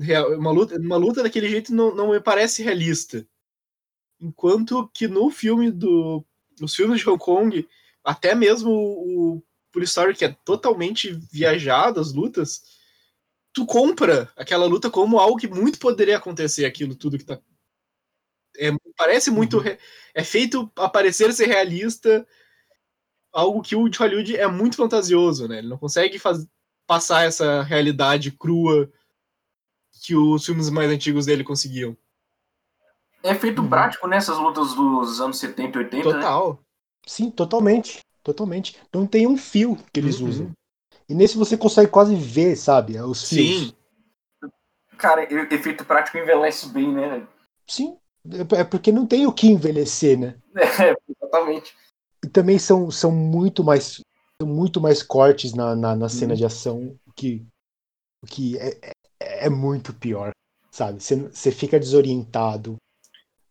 [0.00, 3.26] Real- Uma luta, uma luta daquele jeito não, não me parece realista.
[4.20, 6.24] Enquanto que no filme do.
[6.62, 7.68] Os filmes de Hong Kong,
[8.04, 12.62] até mesmo o, o Police Story, que é totalmente viajado, as lutas,
[13.52, 17.40] tu compra aquela luta como algo que muito poderia acontecer, aquilo tudo que tá.
[18.58, 19.58] É, parece muito.
[19.58, 19.62] Uhum.
[19.62, 19.78] re-
[20.14, 22.26] É feito a parecer ser realista,
[23.36, 25.58] algo que o de Hollywood é muito fantasioso, né?
[25.58, 26.46] Ele não consegue faz,
[26.86, 28.90] passar essa realidade crua
[30.02, 31.96] que os filmes mais antigos dele conseguiam.
[33.22, 33.68] É feito Uhum.
[33.68, 36.14] prático nessas lutas dos anos 70 e 80, né?
[36.14, 36.60] Total.
[37.06, 38.00] Sim, totalmente.
[38.22, 38.80] Totalmente.
[38.92, 40.28] Não tem um fio que eles Uhum.
[40.28, 40.52] usam.
[41.08, 43.68] E nesse você consegue quase ver, sabe, os fios.
[43.68, 43.72] Sim.
[44.96, 45.24] Cara,
[45.54, 47.26] efeito prático envelhece bem, né?
[47.66, 47.96] Sim.
[48.56, 50.36] É porque não tem o que envelhecer, né?
[50.90, 51.76] É, exatamente.
[52.26, 54.00] E também são, são muito mais
[54.42, 56.36] são muito mais cortes na, na, na cena Uhum.
[56.36, 57.46] de ação, o que,
[58.22, 58.78] o que é,
[59.20, 60.32] é, é muito pior,
[60.72, 61.00] sabe?
[61.02, 62.76] Você, você fica desorientado,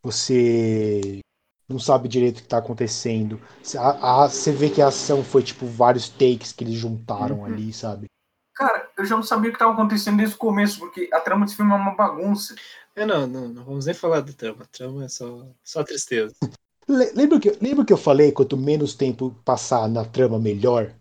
[0.03, 1.21] você
[1.69, 3.39] não sabe direito o que tá acontecendo.
[3.63, 7.45] Você- vê que a ação foi tipo vários takes que eles juntaram Uhum.
[7.45, 8.07] ali, sabe?
[8.53, 11.45] Cara, eu já não sabia o que estava acontecendo desde o começo, porque a trama
[11.45, 12.55] desse filme é uma bagunça.
[12.95, 14.63] É, não, não, não vamos nem falar da trama.
[14.63, 16.35] A trama é só, só tristeza.
[16.87, 20.93] Le- Lembra que, lembra que eu falei quanto menos tempo passar na trama, melhor?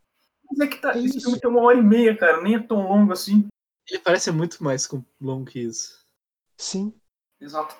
[0.50, 1.22] Mas é que tá, É esse isso.
[1.26, 3.46] filme tem uma hora e meia, cara, nem é tão longo assim.
[3.88, 5.98] Ele parece muito mais com- longo que isso.
[6.56, 6.92] Sim.
[7.40, 7.76] Exato.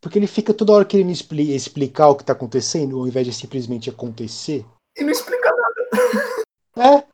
[0.00, 3.32] Porque ele fica toda hora querendo expli- explicar o que tá acontecendo, ao invés de
[3.32, 4.64] simplesmente acontecer.
[4.96, 6.42] E não explica nada.
[6.76, 7.12] É,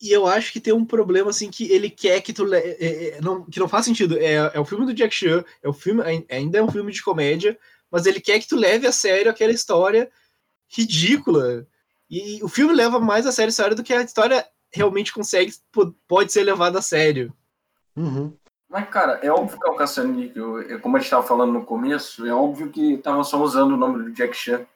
[0.00, 3.16] E eu acho que tem um problema assim que ele quer que tu le- é,
[3.16, 4.18] é, não, que não faz sentido.
[4.18, 6.92] É, é o filme do Jack Chan, é o filme ai- ainda é um filme
[6.92, 7.58] de comédia,
[7.96, 10.10] mas ele quer que tu leve a sério aquela história
[10.68, 11.66] ridícula.
[12.10, 15.54] E o filme leva mais a sério a história do que a história realmente consegue
[15.72, 17.32] po- pode ser levada a sério.
[17.96, 18.32] uhum.
[18.68, 21.64] Mas, cara, é óbvio que é o Caça-Níquel, é como a gente tava falando no
[21.64, 24.66] começo, é óbvio que tava só usando o nome do Jack Chan.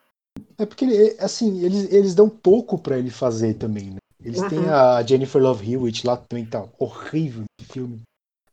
[0.57, 3.97] É porque, ele- assim, eles, eles dão pouco pra ele fazer também, né?
[4.23, 4.73] Eles têm Uhum.
[4.73, 8.01] a Jennifer Love Hewitt lá também, tá horrível esse filme,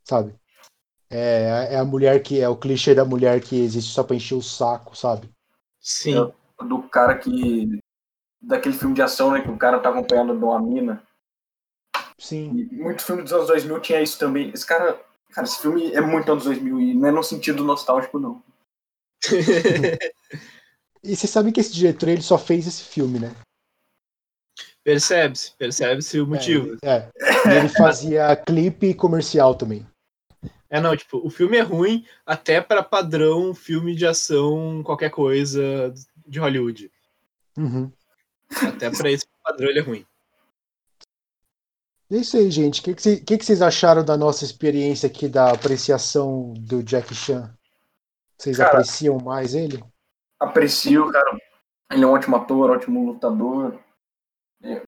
[0.05, 0.35] sabe?
[1.11, 4.35] É, é a mulher que é o clichê da mulher que existe só pra encher
[4.35, 5.31] o saco, sabe?
[5.81, 6.33] Sim.
[6.61, 7.81] Do cara que.
[8.41, 9.41] Daquele filme de ação, né?
[9.41, 11.03] Que o cara tá acompanhando de uma mina.
[12.19, 12.69] Sim.
[12.71, 14.51] E muito filme dos anos 2000 tinha isso também.
[14.51, 15.01] Esse cara.
[15.31, 18.43] Cara, esse filme é muito anos 2000 e não é no sentido nostálgico, não.
[21.03, 23.35] E você sabe que esse diretor ele só fez esse filme, né?
[24.85, 26.77] Percebe-se, percebe-se o motivo.
[26.83, 27.09] É.
[27.47, 27.57] é.
[27.57, 29.87] Ele fazia clipe e comercial também.
[30.71, 35.93] É, não, tipo, o filme é ruim até para padrão filme de ação, qualquer coisa
[36.27, 36.91] de Hollywood.
[37.57, 37.91] Uhum.
[38.63, 40.07] Até para esse padrão ele é ruim.
[42.11, 42.81] É isso aí, gente.
[42.81, 47.15] O que, que, que, que vocês acharam da nossa experiência aqui da apreciação do Jack
[47.15, 47.55] Chan?
[48.37, 49.83] Vocês Cara, apreciam mais ele?
[50.41, 51.39] Aprecio, cara.
[51.91, 53.79] Ele é um ótimo ator, ótimo lutador.
[54.63, 54.83] É,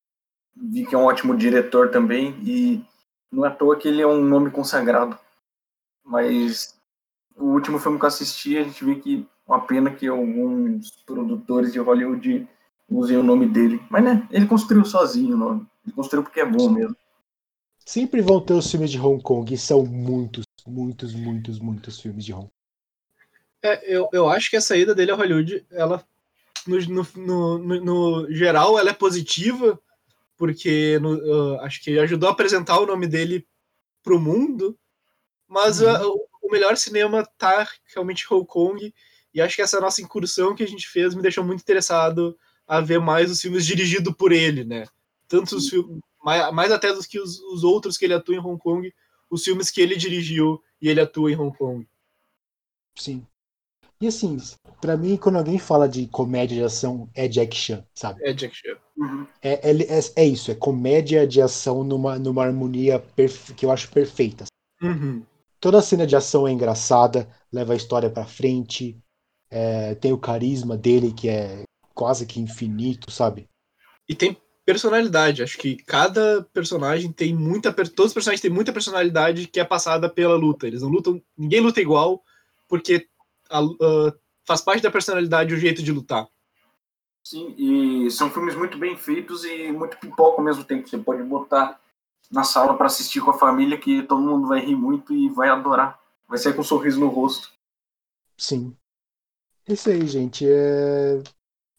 [0.57, 2.39] vi que é um ótimo diretor também.
[2.43, 2.83] E
[3.31, 5.18] não é à toa que ele é um nome consagrado.
[6.11, 6.76] Mas
[7.36, 11.72] o último filme que eu assisti, a gente viu que uma pena que alguns produtores
[11.72, 12.48] de Hollywood
[12.88, 13.80] usem o nome dele.
[13.88, 15.66] Mas né, ele construiu sozinho o nome.
[15.86, 16.96] Ele construiu porque é bom mesmo.
[17.78, 22.24] Sempre vão ter os filmes de Hong Kong, e são muitos, muitos, muitos, muitos filmes
[22.24, 22.52] de Hong Kong.
[23.62, 26.04] É, eu, eu acho que a saída dele a Hollywood, ela,
[26.66, 26.78] no,
[27.14, 29.78] no, no, no geral, ela é positiva,
[30.36, 33.46] porque no, uh, acho que ajudou a apresentar o nome dele
[34.02, 34.76] para o mundo,
[35.51, 36.14] mas Uhum.
[36.14, 38.94] uh, o melhor cinema tá realmente em Hong Kong,
[39.34, 42.80] e acho que essa nossa incursão que a gente fez me deixou muito interessado a
[42.80, 44.86] ver mais os filmes dirigidos por ele, né?
[45.28, 48.38] Tanto os filmes, mais, mais até do que os, os outros que ele atua em
[48.38, 48.92] Hong Kong,
[49.28, 51.86] os filmes que ele dirigiu e ele atua em Hong Kong.
[52.96, 53.26] Sim.
[54.01, 54.38] E assim,
[54.80, 58.20] pra mim, quando alguém fala de comédia de ação, é Jack Chan, sabe?
[58.24, 58.76] É Jack Chan.
[58.96, 59.26] Uhum.
[59.42, 63.03] É, é, é, é isso, é comédia de ação numa, numa harmonia
[63.57, 64.44] que eu acho perfeita.
[64.82, 65.22] Uhum.
[65.61, 68.98] Toda cena de ação é engraçada, leva a história pra frente,
[69.50, 73.48] é, tem o carisma dele que é quase que infinito, sabe?
[74.08, 75.42] E tem personalidade.
[75.42, 77.72] Acho que cada personagem tem muita.
[77.72, 80.66] Todos os personagens têm muita personalidade que é passada pela luta.
[80.66, 81.20] Eles não lutam.
[81.36, 82.22] Ninguém luta igual,
[82.68, 83.06] porque
[83.50, 84.14] a- ah,
[84.46, 86.26] faz parte da personalidade o jeito de lutar.
[87.22, 90.88] Sim, e são filmes muito bem feitos e muito pipoca ao mesmo tempo.
[90.88, 91.78] Você pode botar
[92.31, 95.49] na sala para assistir com a família que todo mundo vai rir muito e vai
[95.49, 96.01] adorar.
[96.28, 97.53] Vai sair com um sorriso no rosto.
[98.39, 98.76] Sim.
[99.68, 100.47] É Isso aí, gente.
[100.49, 101.22] É...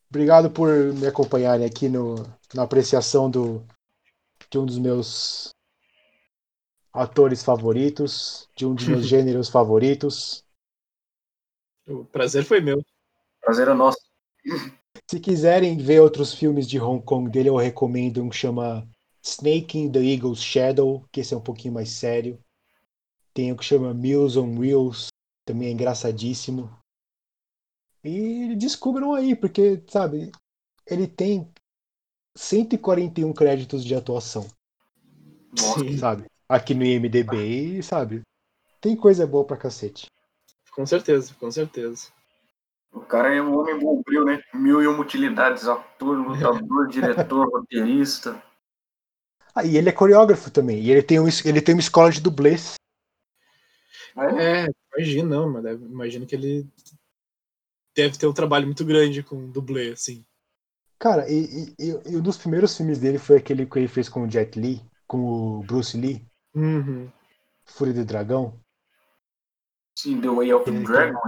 [0.10, 2.16] Obrigado por me acompanharem aqui no,
[2.54, 3.66] na apreciação do,
[4.50, 5.56] de um dos meus
[6.92, 10.44] atores favoritos, de um dos meus gêneros favoritos.
[11.88, 12.84] O prazer foi meu.
[13.40, 14.00] Prazer é nosso.
[15.10, 18.88] Se quiserem ver outros filmes de Hong Kong dele, eu recomendo um que chama
[19.24, 22.40] Snake in the Eagle's Shadow, que esse é um pouquinho mais sério.
[23.34, 25.08] Tem o que chama Meals on Wheels,
[25.46, 26.70] também é engraçadíssimo.
[28.04, 30.32] E descubram aí, porque, sabe,
[30.88, 31.52] ele tem
[32.36, 34.48] 141 créditos de atuação,
[35.56, 35.80] Nossa.
[35.80, 36.26] Sim, sabe?
[36.50, 38.22] Aqui no IMDB, e, sabe?
[38.82, 40.08] Tem coisa boa pra cacete.
[40.72, 42.08] com certeza, com certeza.
[42.92, 44.42] O cara é um homem bombril, né?
[44.54, 45.68] Mil e uma utilidades.
[45.68, 48.42] Ator, lutador, diretor, roteirista.
[49.56, 50.80] Ah, e ele é coreógrafo também.
[50.82, 52.76] E ele tem, um, ele tem uma escola de dublês.
[54.18, 56.68] É, É, imagino, não, mas deve- imagino que ele
[57.96, 60.26] deve ter um trabalho muito grande com dublê, assim.
[61.00, 64.24] Cara, e, e, e um dos primeiros filmes dele foi aquele que ele fez com
[64.24, 65.18] o Jet Li, com
[65.60, 67.10] o Bruce Lee, Uhum.
[67.66, 68.60] Fúria do Dragão.
[69.98, 71.20] sim, The Way of the Dragon.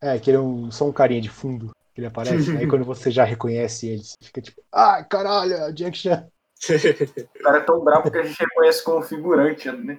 [0.00, 2.50] É, que ele é um, só um carinha de fundo que ele aparece.
[2.56, 6.30] Aí quando você já reconhece ele, você fica tipo, ai caralho, é Jack Chan.
[6.68, 9.98] O cara é tão bravo que a gente reconhece como figurante, né?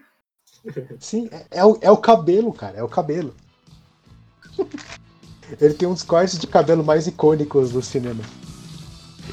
[0.99, 3.33] Sim, é, é o, é o cabelo, cara, é o cabelo.
[5.59, 8.23] ele tem um dos cortes de cabelo mais icônicos do cinema.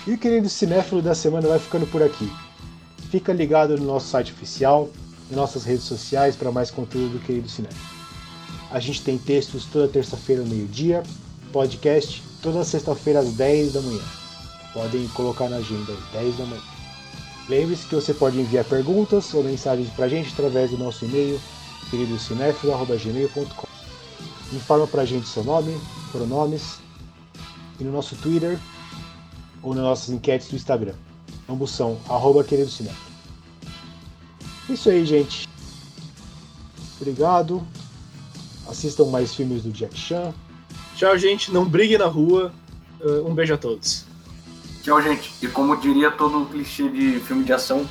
[0.07, 2.31] E o querido cinéfilo da semana vai ficando por aqui.
[3.11, 4.89] Fica ligado no nosso site oficial,
[5.29, 7.97] nas nossas redes sociais para mais conteúdo do querido cinéfilo.
[8.71, 11.03] A gente tem textos toda terça-feira ao meio-dia,
[11.53, 14.03] podcast toda sexta-feira às 10 da manhã.
[14.73, 16.76] Podem colocar na agenda às 10 da manhã.
[17.49, 21.41] Lembre-se que você pode enviar perguntas ou mensagens para a gente através do nosso e-mail,
[21.91, 23.67] queridocinéfilo.gmail.com.
[24.53, 25.81] Informa para a gente seu nome,
[26.11, 26.79] pronomes
[27.79, 28.59] e no nosso Twitter
[29.63, 30.95] ou nas nossas enquetes do Instagram.
[31.49, 33.07] Ambos são arroba querido cinéfilo.
[34.69, 35.49] Isso aí, gente.
[37.01, 37.65] Obrigado.
[38.69, 40.35] Assistam mais filmes do Jack Chan.
[40.97, 41.53] Tchau, gente.
[41.53, 42.53] Não brigue na rua.
[43.01, 44.06] Uh, Um beijo a todos.
[44.87, 45.45] Tchau, gente.
[45.45, 47.85] E como diria todo clichê de filme de ação,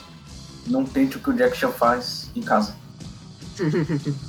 [0.65, 2.73] não tente o que o Jack Chan faz em casa.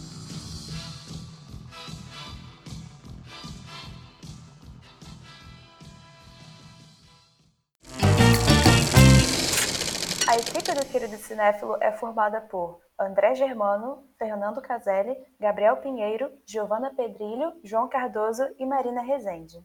[10.27, 16.93] A equipe do Querido Cinéfilo é formada por André Germano, Fernando Caselli, Gabriel Pinheiro, Giovana
[16.97, 19.65] Pedrilho, João Cardoso e Marina Rezende.